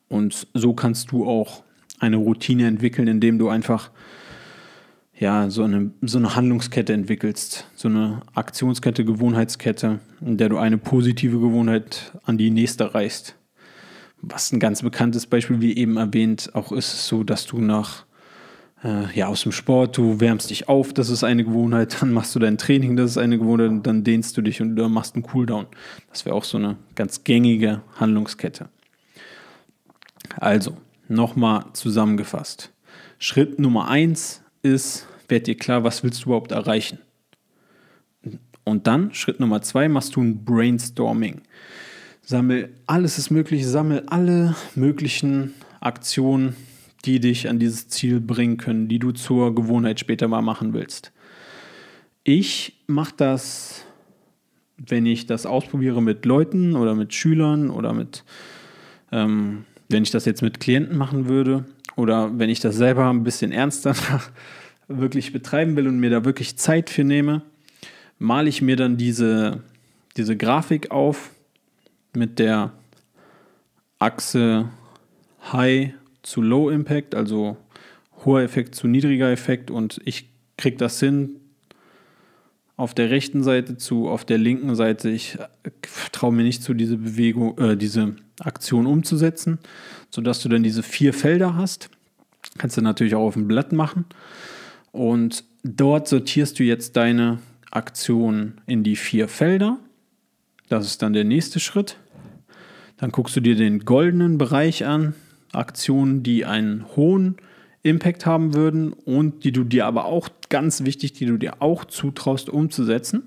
Und 0.08 0.46
so 0.52 0.74
kannst 0.74 1.10
du 1.10 1.26
auch 1.26 1.64
eine 1.98 2.16
Routine 2.16 2.66
entwickeln, 2.66 3.08
indem 3.08 3.38
du 3.38 3.48
einfach 3.48 3.90
ja, 5.18 5.48
so 5.48 5.62
eine, 5.62 5.90
so 6.02 6.18
eine 6.18 6.36
Handlungskette 6.36 6.92
entwickelst, 6.92 7.66
so 7.76 7.88
eine 7.88 8.20
Aktionskette, 8.34 9.06
Gewohnheitskette, 9.06 10.00
in 10.20 10.36
der 10.36 10.50
du 10.50 10.58
eine 10.58 10.76
positive 10.76 11.40
Gewohnheit 11.40 12.12
an 12.24 12.36
die 12.36 12.50
nächste 12.50 12.94
reichst 12.94 13.36
was 14.28 14.52
ein 14.52 14.60
ganz 14.60 14.82
bekanntes 14.82 15.26
Beispiel, 15.26 15.60
wie 15.60 15.76
eben 15.76 15.96
erwähnt, 15.96 16.50
auch 16.54 16.72
ist 16.72 17.06
so, 17.06 17.24
dass 17.24 17.46
du 17.46 17.58
nach 17.58 18.04
äh, 18.84 19.12
ja, 19.14 19.28
aus 19.28 19.42
dem 19.42 19.52
Sport, 19.52 19.96
du 19.96 20.20
wärmst 20.20 20.50
dich 20.50 20.68
auf, 20.68 20.92
das 20.92 21.08
ist 21.08 21.24
eine 21.24 21.44
Gewohnheit, 21.44 21.96
dann 22.00 22.12
machst 22.12 22.34
du 22.34 22.38
dein 22.38 22.58
Training, 22.58 22.96
das 22.96 23.12
ist 23.12 23.18
eine 23.18 23.38
Gewohnheit, 23.38 23.86
dann 23.86 24.04
dehnst 24.04 24.36
du 24.36 24.42
dich 24.42 24.60
und 24.60 24.76
dann 24.76 24.92
machst 24.92 25.14
einen 25.14 25.24
Cooldown. 25.24 25.66
Das 26.10 26.24
wäre 26.24 26.34
auch 26.34 26.44
so 26.44 26.58
eine 26.58 26.76
ganz 26.94 27.24
gängige 27.24 27.82
Handlungskette. 27.96 28.68
Also, 30.38 30.76
nochmal 31.08 31.64
zusammengefasst. 31.72 32.72
Schritt 33.18 33.58
Nummer 33.58 33.88
eins 33.88 34.42
ist, 34.62 35.06
werd 35.28 35.46
dir 35.46 35.56
klar, 35.56 35.84
was 35.84 36.02
willst 36.02 36.24
du 36.24 36.26
überhaupt 36.26 36.52
erreichen? 36.52 36.98
Und 38.64 38.86
dann, 38.86 39.12
Schritt 39.12 39.40
Nummer 39.40 39.62
zwei, 39.62 39.88
machst 39.88 40.16
du 40.16 40.22
ein 40.22 40.44
Brainstorming. 40.44 41.42
Sammel 42.26 42.70
alles 42.86 43.18
ist 43.18 43.30
möglich, 43.30 43.66
sammel 43.66 44.04
alle 44.06 44.56
möglichen 44.74 45.52
Aktionen, 45.80 46.56
die 47.04 47.20
dich 47.20 47.50
an 47.50 47.58
dieses 47.58 47.88
Ziel 47.88 48.18
bringen 48.18 48.56
können, 48.56 48.88
die 48.88 48.98
du 48.98 49.12
zur 49.12 49.54
Gewohnheit 49.54 50.00
später 50.00 50.26
mal 50.26 50.40
machen 50.40 50.72
willst. 50.72 51.12
Ich 52.22 52.80
mache 52.86 53.12
das, 53.18 53.84
wenn 54.78 55.04
ich 55.04 55.26
das 55.26 55.44
ausprobiere 55.44 56.00
mit 56.00 56.24
Leuten 56.24 56.76
oder 56.76 56.94
mit 56.94 57.12
Schülern 57.12 57.68
oder 57.68 57.92
mit, 57.92 58.24
ähm, 59.12 59.66
wenn 59.90 60.02
ich 60.02 60.10
das 60.10 60.24
jetzt 60.24 60.40
mit 60.40 60.60
Klienten 60.60 60.96
machen 60.96 61.28
würde 61.28 61.66
oder 61.94 62.38
wenn 62.38 62.48
ich 62.48 62.60
das 62.60 62.76
selber 62.76 63.10
ein 63.10 63.22
bisschen 63.22 63.52
ernster 63.52 63.94
wirklich 64.88 65.34
betreiben 65.34 65.76
will 65.76 65.86
und 65.86 65.98
mir 65.98 66.08
da 66.08 66.24
wirklich 66.24 66.56
Zeit 66.56 66.88
für 66.88 67.04
nehme, 67.04 67.42
male 68.18 68.48
ich 68.48 68.62
mir 68.62 68.76
dann 68.76 68.96
diese, 68.96 69.60
diese 70.16 70.38
Grafik 70.38 70.90
auf 70.90 71.33
mit 72.16 72.38
der 72.38 72.72
Achse 73.98 74.68
High 75.52 75.94
zu 76.22 76.42
Low 76.42 76.70
Impact, 76.70 77.14
also 77.14 77.56
hoher 78.24 78.42
Effekt 78.42 78.74
zu 78.74 78.86
niedriger 78.86 79.30
Effekt 79.30 79.70
und 79.70 80.00
ich 80.04 80.28
kriege 80.56 80.76
das 80.76 81.00
hin 81.00 81.40
auf 82.76 82.94
der 82.94 83.10
rechten 83.10 83.42
Seite 83.42 83.76
zu, 83.76 84.08
auf 84.08 84.24
der 84.24 84.38
linken 84.38 84.74
Seite. 84.74 85.08
Ich 85.10 85.38
traue 86.12 86.32
mir 86.32 86.42
nicht 86.42 86.62
zu, 86.62 86.74
diese 86.74 86.96
Bewegung, 86.96 87.56
äh, 87.58 87.76
diese 87.76 88.16
Aktion 88.40 88.86
umzusetzen, 88.86 89.58
sodass 90.10 90.42
du 90.42 90.48
dann 90.48 90.62
diese 90.62 90.82
vier 90.82 91.12
Felder 91.12 91.54
hast. 91.54 91.88
Kannst 92.58 92.76
du 92.76 92.82
natürlich 92.82 93.14
auch 93.14 93.26
auf 93.26 93.34
dem 93.34 93.46
Blatt 93.46 93.72
machen. 93.72 94.06
Und 94.90 95.44
dort 95.62 96.08
sortierst 96.08 96.58
du 96.58 96.64
jetzt 96.64 96.96
deine 96.96 97.38
Aktion 97.70 98.60
in 98.66 98.82
die 98.82 98.96
vier 98.96 99.28
Felder. 99.28 99.78
Das 100.68 100.86
ist 100.86 101.02
dann 101.02 101.12
der 101.12 101.24
nächste 101.24 101.60
Schritt. 101.60 101.96
Dann 102.96 103.10
guckst 103.10 103.36
du 103.36 103.40
dir 103.40 103.56
den 103.56 103.80
goldenen 103.80 104.38
Bereich 104.38 104.84
an, 104.84 105.14
Aktionen, 105.52 106.22
die 106.22 106.44
einen 106.44 106.84
hohen 106.96 107.36
Impact 107.82 108.26
haben 108.26 108.54
würden 108.54 108.92
und 108.92 109.44
die 109.44 109.52
du 109.52 109.64
dir 109.64 109.86
aber 109.86 110.06
auch 110.06 110.28
ganz 110.48 110.84
wichtig, 110.84 111.12
die 111.12 111.26
du 111.26 111.36
dir 111.36 111.60
auch 111.60 111.84
zutraust 111.84 112.48
umzusetzen. 112.48 113.24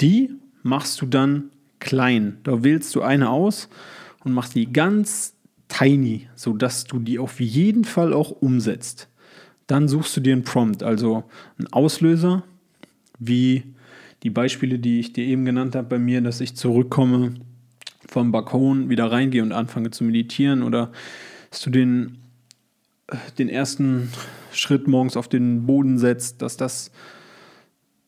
Die 0.00 0.30
machst 0.62 1.00
du 1.00 1.06
dann 1.06 1.50
klein. 1.80 2.38
Da 2.44 2.62
wählst 2.64 2.94
du 2.94 3.02
eine 3.02 3.30
aus 3.30 3.68
und 4.24 4.32
machst 4.32 4.54
die 4.54 4.72
ganz 4.72 5.34
tiny, 5.68 6.28
sodass 6.34 6.84
du 6.84 6.98
die 6.98 7.18
auf 7.18 7.40
jeden 7.40 7.84
Fall 7.84 8.12
auch 8.12 8.30
umsetzt. 8.30 9.08
Dann 9.66 9.88
suchst 9.88 10.16
du 10.16 10.20
dir 10.20 10.34
einen 10.34 10.44
Prompt, 10.44 10.82
also 10.82 11.24
einen 11.58 11.72
Auslöser, 11.72 12.42
wie 13.18 13.62
die 14.22 14.30
Beispiele, 14.30 14.78
die 14.78 15.00
ich 15.00 15.12
dir 15.12 15.24
eben 15.24 15.44
genannt 15.44 15.74
habe 15.74 15.88
bei 15.88 15.98
mir, 15.98 16.20
dass 16.20 16.40
ich 16.40 16.54
zurückkomme 16.56 17.34
vom 18.08 18.32
Balkon, 18.32 18.88
wieder 18.88 19.10
reingehe 19.10 19.42
und 19.42 19.52
anfange 19.52 19.90
zu 19.90 20.04
meditieren 20.04 20.62
oder 20.62 20.92
dass 21.50 21.60
du 21.60 21.70
den, 21.70 22.18
den 23.38 23.48
ersten 23.48 24.10
Schritt 24.52 24.88
morgens 24.88 25.16
auf 25.16 25.28
den 25.28 25.66
Boden 25.66 25.98
setzt, 25.98 26.42
dass 26.42 26.56
das 26.56 26.90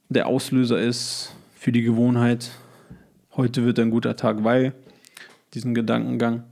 der 0.08 0.26
Auslöser 0.26 0.80
ist 0.80 1.34
für 1.54 1.72
die 1.72 1.82
Gewohnheit. 1.82 2.50
Heute 3.36 3.64
wird 3.64 3.78
ein 3.78 3.90
guter 3.90 4.16
Tag, 4.16 4.44
weil 4.44 4.72
diesen 5.54 5.74
Gedankengang. 5.74 6.44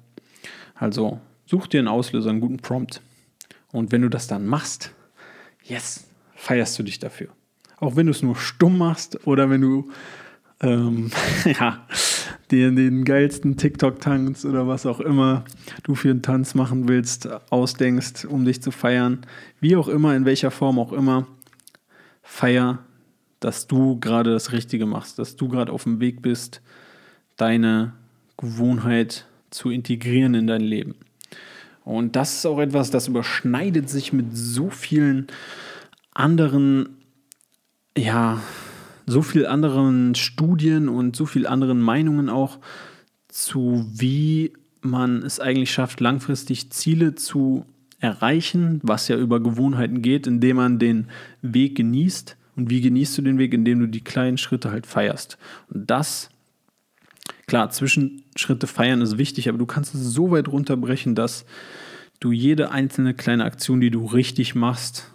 Also 0.74 1.20
such 1.46 1.68
dir 1.68 1.78
einen 1.78 1.88
Auslöser, 1.88 2.30
einen 2.30 2.40
guten 2.40 2.59
Prompt. 2.59 3.00
Und 3.72 3.92
wenn 3.92 4.02
du 4.02 4.09
das 4.09 4.26
dann 4.26 4.46
machst, 4.46 4.92
yes, 5.62 6.04
feierst 6.35 6.78
du 6.78 6.83
dich 6.83 6.98
dafür. 6.98 7.28
Auch 7.78 7.96
wenn 7.96 8.07
du 8.07 8.12
es 8.12 8.22
nur 8.22 8.37
stumm 8.37 8.78
machst 8.78 9.26
oder 9.26 9.50
wenn 9.50 9.61
du 9.61 9.90
ähm, 10.61 11.11
ja, 11.44 11.87
dir 12.50 12.70
den 12.70 13.04
geilsten 13.04 13.57
TikTok-Tanz 13.57 14.44
oder 14.44 14.66
was 14.66 14.87
auch 14.87 15.00
immer 15.00 15.44
du 15.83 15.94
für 15.94 16.11
einen 16.11 16.22
Tanz 16.22 16.54
machen 16.54 16.88
willst, 16.88 17.28
ausdenkst, 17.50 18.24
um 18.24 18.44
dich 18.44 18.62
zu 18.62 18.70
feiern. 18.70 19.26
Wie 19.61 19.76
auch 19.76 19.88
immer, 19.88 20.14
in 20.14 20.24
welcher 20.24 20.50
Form 20.50 20.78
auch 20.78 20.92
immer, 20.92 21.26
feier, 22.22 22.78
dass 23.40 23.66
du 23.66 23.98
gerade 24.00 24.33
das 24.33 24.52
Richtige 24.52 24.87
machst, 24.87 25.18
dass 25.18 25.37
du 25.37 25.48
gerade 25.48 25.72
auf 25.72 25.85
dem 25.85 26.00
Weg 26.00 26.22
bist, 26.22 26.61
deine 27.37 27.92
Gewohnheit 28.37 29.26
zu 29.50 29.70
integrieren 29.70 30.35
in 30.35 30.46
dein 30.46 30.62
Leben. 30.62 30.94
Und 31.85 32.16
das 32.16 32.37
ist 32.37 32.46
auch 32.46 32.59
etwas, 32.59 32.90
das 32.90 33.09
überschneidet 33.09 33.90
sich 33.90 34.12
mit 34.12 34.37
so 34.37 34.70
vielen 34.70 35.26
anderen, 36.14 36.96
ja, 37.96 38.40
so 39.07 39.23
vielen 39.23 39.47
anderen 39.47 40.14
Studien 40.14 40.88
und 40.88 41.17
so 41.17 41.27
vielen 41.27 41.47
anderen 41.47 41.81
Meinungen 41.81 42.29
auch 42.29 42.59
zu, 43.29 43.87
wie 43.93 44.53
man 44.81 45.23
es 45.23 45.40
eigentlich 45.40 45.73
schafft, 45.73 46.01
langfristig 46.01 46.71
Ziele 46.71 47.14
zu 47.14 47.67
erreichen, 47.99 48.81
was 48.83 49.09
ja 49.09 49.17
über 49.17 49.40
Gewohnheiten 49.40 50.03
geht, 50.03 50.27
indem 50.27 50.57
man 50.57 50.79
den 50.79 51.09
Weg 51.43 51.77
genießt. 51.77 52.37
Und 52.57 52.71
wie 52.71 52.81
genießt 52.81 53.19
du 53.19 53.23
den 53.23 53.38
Weg? 53.38 53.55
Indem 53.55 53.81
du 53.81 53.88
die 53.88 54.05
kleinen 54.05 54.38
Schritte 54.38 54.71
halt 54.71 54.87
feierst. 54.87 55.38
Und 55.69 55.90
das, 55.90 56.31
klar, 57.47 57.71
Zwischenschritte 57.71 58.67
feiern 58.67 59.01
ist 59.01 59.19
wichtig, 59.19 59.49
aber 59.49 59.59
du 59.59 59.67
kannst 59.67 59.95
es 59.95 60.03
so 60.03 60.31
weit 60.31 60.49
runterbrechen, 60.49 61.14
dass 61.14 61.47
du 62.21 62.31
jede 62.31 62.71
einzelne 62.71 63.14
kleine 63.14 63.45
Aktion, 63.45 63.81
die 63.81 63.90
du 63.90 64.05
richtig 64.05 64.55
machst, 64.55 65.11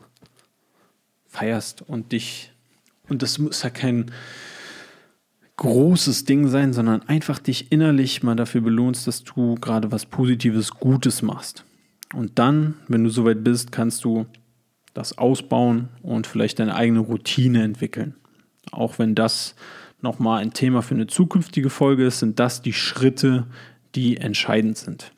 feierst 1.28 1.84
und 1.84 2.12
dich, 2.12 2.52
und 3.10 3.22
das 3.22 3.40
muss 3.40 3.64
ja 3.64 3.70
kein 3.70 4.12
großes 5.58 6.24
Ding 6.24 6.48
sein, 6.48 6.72
sondern 6.72 7.02
einfach 7.04 7.38
dich 7.40 7.72
innerlich 7.72 8.24
mal 8.24 8.36
dafür 8.36 8.62
belohnst, 8.62 9.08
dass 9.08 9.24
du 9.26 9.56
gerade 9.56 9.92
was 9.92 10.06
Positives, 10.06 10.72
Gutes 10.72 11.22
machst. 11.22 11.66
Und 12.14 12.40
dann, 12.40 12.76
wenn 12.88 13.04
du 13.04 13.10
soweit 13.10 13.44
bist, 13.44 13.72
kannst 13.72 14.06
du 14.06 14.26
das 14.94 15.18
ausbauen 15.18 15.90
und 16.02 16.28
vielleicht 16.28 16.60
deine 16.60 16.76
eigene 16.76 17.00
Routine 17.00 17.64
entwickeln. 17.64 18.16
Auch 18.72 19.00
wenn 19.00 19.16
das 19.16 19.56
nochmal 20.02 20.42
ein 20.42 20.54
Thema 20.54 20.82
für 20.82 20.96
eine 20.96 21.08
zukünftige 21.08 21.70
Folge 21.70 22.06
ist, 22.06 22.20
sind 22.20 22.40
das 22.40 22.62
die 22.62 22.74
Schritte, 22.74 23.46
die 23.96 24.18
entscheidend 24.18 24.78
sind. 24.78 25.12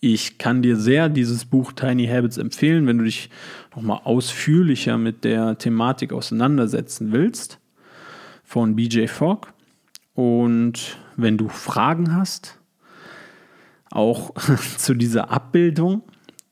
Ich 0.00 0.38
kann 0.38 0.62
dir 0.62 0.76
sehr 0.76 1.08
dieses 1.08 1.44
Buch 1.44 1.72
Tiny 1.72 2.06
Habits 2.06 2.36
empfehlen, 2.36 2.86
wenn 2.86 2.98
du 2.98 3.04
dich 3.04 3.30
nochmal 3.74 4.00
ausführlicher 4.04 4.98
mit 4.98 5.24
der 5.24 5.58
Thematik 5.58 6.12
auseinandersetzen 6.12 7.12
willst, 7.12 7.58
von 8.44 8.76
BJ 8.76 9.06
Fogg. 9.06 9.48
Und 10.14 10.98
wenn 11.16 11.38
du 11.38 11.48
Fragen 11.48 12.14
hast, 12.14 12.58
auch 13.90 14.34
zu 14.76 14.94
dieser 14.94 15.30
Abbildung, 15.30 16.02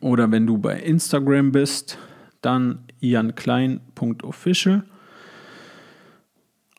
oder 0.01 0.31
wenn 0.31 0.46
du 0.46 0.59
bei 0.59 0.79
Instagram 0.81 1.53
bist, 1.53 1.98
dann 2.40 2.81
janklein.official. 3.01 4.85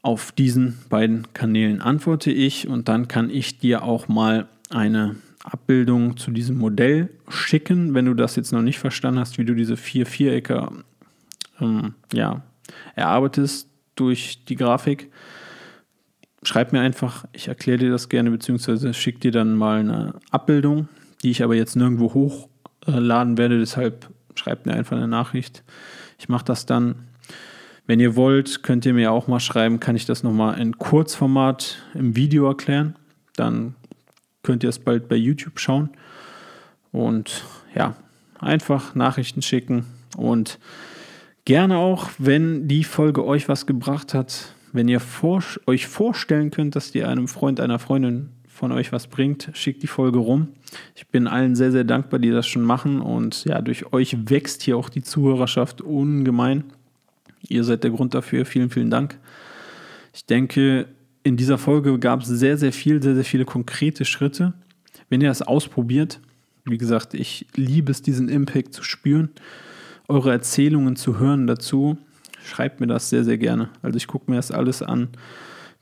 Auf 0.02 0.32
diesen 0.32 0.78
beiden 0.90 1.34
Kanälen 1.34 1.82
antworte 1.82 2.32
ich 2.32 2.68
und 2.68 2.88
dann 2.88 3.08
kann 3.08 3.30
ich 3.30 3.60
dir 3.60 3.84
auch 3.84 4.08
mal 4.08 4.48
eine 4.70 5.18
Abbildung 5.44 6.16
zu 6.16 6.32
diesem 6.32 6.58
Modell 6.58 7.10
schicken, 7.28 7.94
wenn 7.94 8.06
du 8.06 8.14
das 8.14 8.36
jetzt 8.36 8.54
noch 8.54 8.62
nicht 8.62 8.80
verstanden 8.80 9.20
hast, 9.20 9.38
wie 9.38 9.46
du 9.46 9.56
diese 9.56 9.76
vier 9.76 10.06
Vierecke 10.06 10.70
ähm, 11.60 11.96
ja, 12.14 12.44
erarbeitest 12.96 13.68
durch 13.96 14.46
die 14.46 14.56
Grafik 14.56 15.10
schreib 16.44 16.74
mir 16.74 16.82
einfach, 16.82 17.26
ich 17.34 17.48
erkläre 17.48 17.80
dir 17.80 17.92
das 17.92 18.10
gerne, 18.10 18.32
beziehungsweise 18.32 18.94
schick 18.94 19.20
dir 19.22 19.32
dann 19.32 19.56
mal 19.56 19.80
eine 19.80 20.16
Abbildung, 20.32 20.88
die 21.24 21.32
ich 21.32 21.44
aber 21.44 21.56
jetzt 21.56 21.76
nirgendwo 21.76 22.14
hochladen 22.88 23.38
werde. 23.38 23.60
Deshalb 23.60 24.10
schreibt 24.36 24.66
mir 24.66 24.74
einfach 24.74 24.98
eine 24.98 25.08
Nachricht. 25.08 25.64
Ich 26.18 26.30
mache 26.30 26.46
das 26.46 26.66
dann. 26.66 26.96
Wenn 27.86 28.00
ihr 28.00 28.16
wollt, 28.16 28.62
könnt 28.62 28.86
ihr 28.86 28.94
mir 28.94 29.12
auch 29.12 29.28
mal 29.28 29.40
schreiben, 29.40 29.80
kann 29.80 29.96
ich 29.96 30.06
das 30.06 30.22
nochmal 30.22 30.60
in 30.60 30.78
Kurzformat 30.78 31.82
im 31.96 32.16
Video 32.16 32.48
erklären. 32.48 32.96
Dann 33.36 33.74
könnt 34.44 34.64
ihr 34.64 34.70
es 34.70 34.78
bald 34.78 35.10
bei 35.10 35.16
YouTube 35.16 35.60
schauen. 35.60 35.90
Und 36.92 37.44
ja, 37.74 37.96
einfach 38.40 38.96
Nachrichten 38.96 39.42
schicken 39.42 39.86
und 40.18 40.60
gerne 41.46 41.78
auch, 41.78 42.10
wenn 42.18 42.68
die 42.68 42.84
Folge 42.84 43.26
euch 43.26 43.50
was 43.50 43.66
gebracht 43.66 44.14
hat, 44.14 44.54
wenn 44.72 44.88
ihr 44.88 45.00
vor, 45.00 45.44
euch 45.68 45.88
vorstellen 45.88 46.52
könnt, 46.52 46.76
dass 46.76 46.92
die 46.92 47.04
einem 47.04 47.28
Freund, 47.28 47.60
einer 47.60 47.80
Freundin 47.80 48.30
von 48.60 48.72
euch 48.74 48.92
was 48.92 49.08
bringt, 49.08 49.50
schickt 49.54 49.82
die 49.84 49.88
Folge 49.88 50.20
rum. 50.20 50.50
Ich 50.96 51.08
bin 51.08 51.28
allen 51.28 51.56
sehr, 51.56 51.72
sehr 51.72 51.86
dankbar, 51.86 52.20
die 52.20 52.30
das 52.30 52.46
schon 52.46 52.64
machen. 52.64 53.02
Und 53.02 53.46
ja, 53.46 53.62
durch 53.62 53.94
euch 53.94 54.30
wächst 54.30 54.62
hier 54.64 54.78
auch 54.78 54.90
die 54.90 55.02
Zuhörerschaft 55.02 55.82
ungemein. 55.82 56.66
Ihr 57.48 57.64
seid 57.64 57.84
der 57.84 57.92
Grund 57.92 58.14
dafür. 58.14 58.46
Vielen, 58.46 58.70
vielen 58.70 58.90
Dank. 58.90 59.18
Ich 60.14 60.26
denke, 60.26 60.88
in 61.24 61.38
dieser 61.38 61.58
Folge 61.58 61.98
gab 62.00 62.22
es 62.22 62.28
sehr, 62.28 62.58
sehr 62.58 62.74
viel, 62.74 63.02
sehr, 63.02 63.16
sehr 63.16 63.24
viele 63.24 63.46
konkrete 63.46 64.04
Schritte. 64.04 64.54
Wenn 65.08 65.22
ihr 65.22 65.30
das 65.30 65.42
ausprobiert, 65.42 66.20
wie 66.66 66.78
gesagt, 66.78 67.14
ich 67.14 67.48
liebe 67.56 67.92
es, 67.92 68.02
diesen 68.02 68.28
Impact 68.28 68.74
zu 68.74 68.84
spüren, 68.84 69.30
eure 70.10 70.32
Erzählungen 70.32 70.98
zu 70.98 71.18
hören 71.18 71.48
dazu 71.48 71.98
schreibt 72.44 72.80
mir 72.80 72.88
das 72.88 73.10
sehr, 73.10 73.24
sehr 73.24 73.38
gerne. 73.38 73.70
Also 73.82 73.98
ich 73.98 74.08
gucke 74.08 74.30
mir 74.30 74.38
das 74.38 74.52
alles 74.52 74.82
an. 74.82 75.10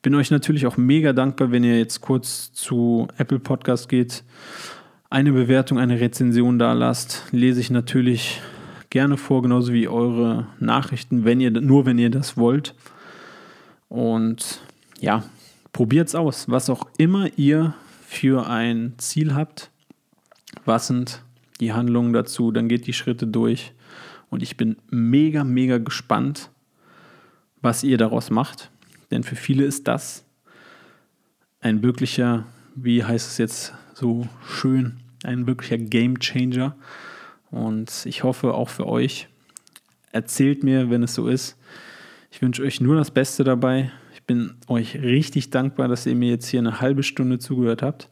Bin 0.08 0.16
euch 0.16 0.32
natürlich 0.32 0.66
auch 0.66 0.78
mega 0.78 1.12
dankbar, 1.12 1.52
wenn 1.52 1.66
ihr 1.66 1.78
jetzt 1.78 2.00
kurz 2.00 2.54
zu 2.54 3.10
Apple 3.18 3.40
Podcast 3.40 3.90
geht, 3.90 4.24
eine 5.10 5.34
Bewertung, 5.34 5.80
eine 5.80 6.00
Rezension 6.00 6.58
da 6.58 6.72
lasst. 6.72 7.26
Lese 7.32 7.60
ich 7.60 7.72
natürlich 7.72 8.40
gerne 8.90 9.18
vor, 9.18 9.42
genauso 9.42 9.74
wie 9.74 9.90
eure 9.90 10.48
Nachrichten, 10.62 11.26
wenn 11.26 11.42
ihr 11.42 11.52
nur 11.52 11.86
wenn 11.86 11.98
ihr 11.98 12.10
das 12.10 12.38
wollt. 12.38 12.74
Und 13.90 14.62
ja, 15.02 15.26
probiert 15.74 16.08
es 16.08 16.16
aus, 16.16 16.48
was 16.48 16.70
auch 16.70 16.88
immer 16.98 17.28
ihr 17.36 17.74
für 18.08 18.48
ein 18.48 18.94
Ziel 19.00 19.36
habt. 19.36 19.72
Was 20.64 20.88
sind 20.88 21.22
die 21.60 21.74
Handlungen 21.74 22.14
dazu? 22.14 22.54
Dann 22.54 22.70
geht 22.70 22.88
die 22.88 22.94
Schritte 22.94 23.28
durch. 23.28 23.74
Und 24.30 24.42
ich 24.42 24.56
bin 24.56 24.78
mega, 24.90 25.44
mega 25.44 25.80
gespannt, 25.80 26.50
was 27.62 27.84
ihr 27.84 27.98
daraus 27.98 28.30
macht. 28.30 28.72
Denn 29.12 29.24
für 29.24 29.36
viele 29.36 29.64
ist 29.64 29.88
das 29.88 30.26
ein 31.60 31.84
wirklicher, 31.84 32.46
wie 32.76 33.04
heißt 33.04 33.28
es 33.28 33.38
jetzt 33.38 33.74
so 33.94 34.28
schön, 34.48 34.98
ein 35.24 35.48
wirklicher 35.48 35.78
Game 35.78 36.20
Changer. 36.20 36.76
Und 37.50 38.06
ich 38.06 38.24
hoffe 38.24 38.54
auch 38.54 38.70
für 38.70 38.88
euch. 38.88 39.28
Erzählt 40.12 40.64
mir, 40.64 40.90
wenn 40.90 41.04
es 41.04 41.14
so 41.14 41.28
ist. 41.28 41.58
Ich 42.32 42.42
wünsche 42.42 42.64
euch 42.64 42.82
nur 42.82 42.96
das 42.96 43.12
Beste 43.12 43.44
dabei. 43.44 43.92
Ich 44.14 44.24
bin 44.24 44.56
euch 44.68 44.96
richtig 45.02 45.50
dankbar, 45.50 45.88
dass 45.88 46.06
ihr 46.06 46.16
mir 46.16 46.30
jetzt 46.30 46.48
hier 46.48 46.60
eine 46.60 46.82
halbe 46.82 47.04
Stunde 47.04 47.40
zugehört 47.40 47.82
habt. 47.82 48.10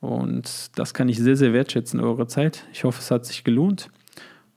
Und 0.00 0.78
das 0.78 0.94
kann 0.94 1.08
ich 1.08 1.18
sehr, 1.18 1.36
sehr 1.36 1.52
wertschätzen, 1.52 2.00
eure 2.00 2.26
Zeit. 2.26 2.66
Ich 2.72 2.84
hoffe, 2.84 3.00
es 3.00 3.10
hat 3.10 3.26
sich 3.26 3.44
gelohnt. 3.44 3.90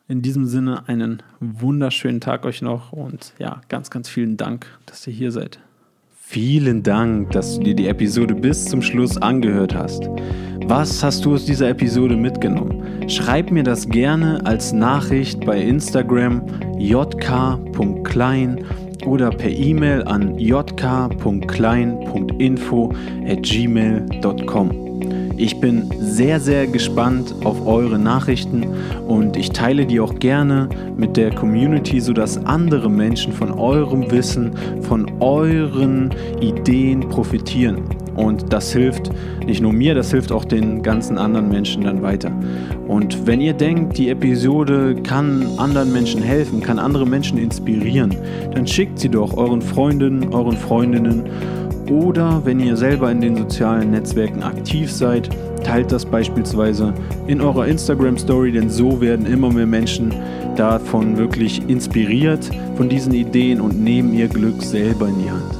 In 0.07 0.21
diesem 0.21 0.45
Sinne 0.45 0.87
einen 0.87 1.23
wunderschönen 1.39 2.19
Tag 2.19 2.45
euch 2.45 2.61
noch 2.61 2.91
und 2.91 3.33
ja, 3.39 3.61
ganz, 3.69 3.89
ganz 3.89 4.09
vielen 4.09 4.35
Dank, 4.35 4.67
dass 4.85 5.07
ihr 5.07 5.13
hier 5.13 5.31
seid. 5.31 5.59
Vielen 6.25 6.83
Dank, 6.83 7.31
dass 7.31 7.57
du 7.57 7.63
dir 7.63 7.75
die 7.75 7.87
Episode 7.87 8.33
bis 8.33 8.65
zum 8.65 8.81
Schluss 8.81 9.17
angehört 9.17 9.75
hast. 9.75 10.09
Was 10.65 11.03
hast 11.03 11.25
du 11.25 11.35
aus 11.35 11.45
dieser 11.45 11.69
Episode 11.69 12.17
mitgenommen? 12.17 13.07
Schreib 13.09 13.51
mir 13.51 13.63
das 13.63 13.87
gerne 13.87 14.43
als 14.45 14.73
Nachricht 14.73 15.45
bei 15.45 15.61
Instagram 15.61 16.41
jk.klein 16.79 18.65
oder 19.05 19.29
per 19.29 19.51
E-Mail 19.51 20.01
an 20.03 20.39
jk.klein.info 20.39 22.93
at 23.27 23.43
gmail.com. 23.43 24.92
Ich 25.35 25.59
bin 25.59 25.89
sehr, 25.99 26.39
sehr 26.39 26.67
gespannt 26.67 27.33
auf 27.43 27.65
eure 27.65 27.97
Nachrichten 27.97 28.67
und 29.07 29.35
ich 29.35 29.49
teile 29.49 29.85
die 29.85 29.99
auch 29.99 30.19
gerne 30.19 30.69
mit 30.95 31.17
der 31.17 31.31
Community, 31.31 31.99
sodass 31.99 32.37
andere 32.45 32.89
Menschen 32.89 33.33
von 33.33 33.51
eurem 33.51 34.11
Wissen, 34.11 34.51
von 34.81 35.11
euren 35.19 36.11
Ideen 36.39 37.01
profitieren. 37.09 37.83
Und 38.15 38.53
das 38.53 38.71
hilft 38.71 39.09
nicht 39.45 39.61
nur 39.61 39.73
mir, 39.73 39.95
das 39.95 40.11
hilft 40.11 40.31
auch 40.31 40.45
den 40.45 40.83
ganzen 40.83 41.17
anderen 41.17 41.49
Menschen 41.49 41.83
dann 41.83 42.03
weiter. 42.03 42.31
Und 42.87 43.25
wenn 43.25 43.41
ihr 43.41 43.53
denkt, 43.53 43.97
die 43.97 44.09
Episode 44.09 44.95
kann 45.03 45.47
anderen 45.57 45.91
Menschen 45.91 46.21
helfen, 46.21 46.61
kann 46.61 46.77
andere 46.77 47.07
Menschen 47.07 47.39
inspirieren, 47.39 48.15
dann 48.53 48.67
schickt 48.67 48.99
sie 48.99 49.09
doch 49.09 49.35
euren 49.35 49.63
Freundinnen, 49.63 50.31
euren 50.31 50.57
Freundinnen 50.57 51.23
oder 51.89 52.41
wenn 52.45 52.59
ihr 52.59 52.77
selber 52.77 53.11
in 53.11 53.21
den 53.21 53.35
sozialen 53.35 53.91
Netzwerken 53.91 54.43
aktiv 54.43 54.91
seid, 54.91 55.29
teilt 55.63 55.91
das 55.91 56.05
beispielsweise 56.05 56.93
in 57.27 57.41
eurer 57.41 57.67
Instagram 57.67 58.17
Story, 58.17 58.51
denn 58.51 58.69
so 58.69 59.01
werden 59.01 59.25
immer 59.25 59.51
mehr 59.51 59.65
Menschen 59.65 60.13
davon 60.55 61.17
wirklich 61.17 61.67
inspiriert 61.67 62.49
von 62.75 62.89
diesen 62.89 63.13
Ideen 63.13 63.59
und 63.61 63.81
nehmen 63.81 64.13
ihr 64.13 64.27
Glück 64.27 64.61
selber 64.61 65.07
in 65.07 65.19
die 65.19 65.31
Hand. 65.31 65.57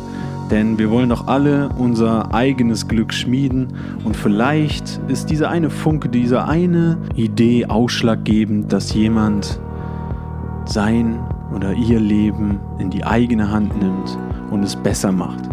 Denn 0.52 0.78
wir 0.78 0.92
wollen 0.92 1.10
doch 1.10 1.28
alle 1.28 1.70
unser 1.78 2.34
eigenes 2.34 2.88
Glück 2.88 3.14
schmieden 3.14 3.70
und 4.04 4.16
vielleicht 4.16 5.00
ist 5.08 5.30
diese 5.30 5.50
eine 5.50 5.70
Funke, 5.70 6.10
diese 6.10 6.46
eine 6.46 6.98
Idee 7.16 7.66
ausschlaggebend, 7.66 8.72
dass 8.72 8.94
jemand 8.94 9.60
sein 10.66 11.20
oder 11.56 11.74
ihr 11.74 12.00
Leben 12.00 12.60
in 12.78 12.90
die 12.90 13.04
eigene 13.04 13.52
Hand 13.52 13.78
nimmt 13.82 14.18
und 14.52 14.64
es 14.64 14.76
besser 14.76 15.12
macht 15.12 15.53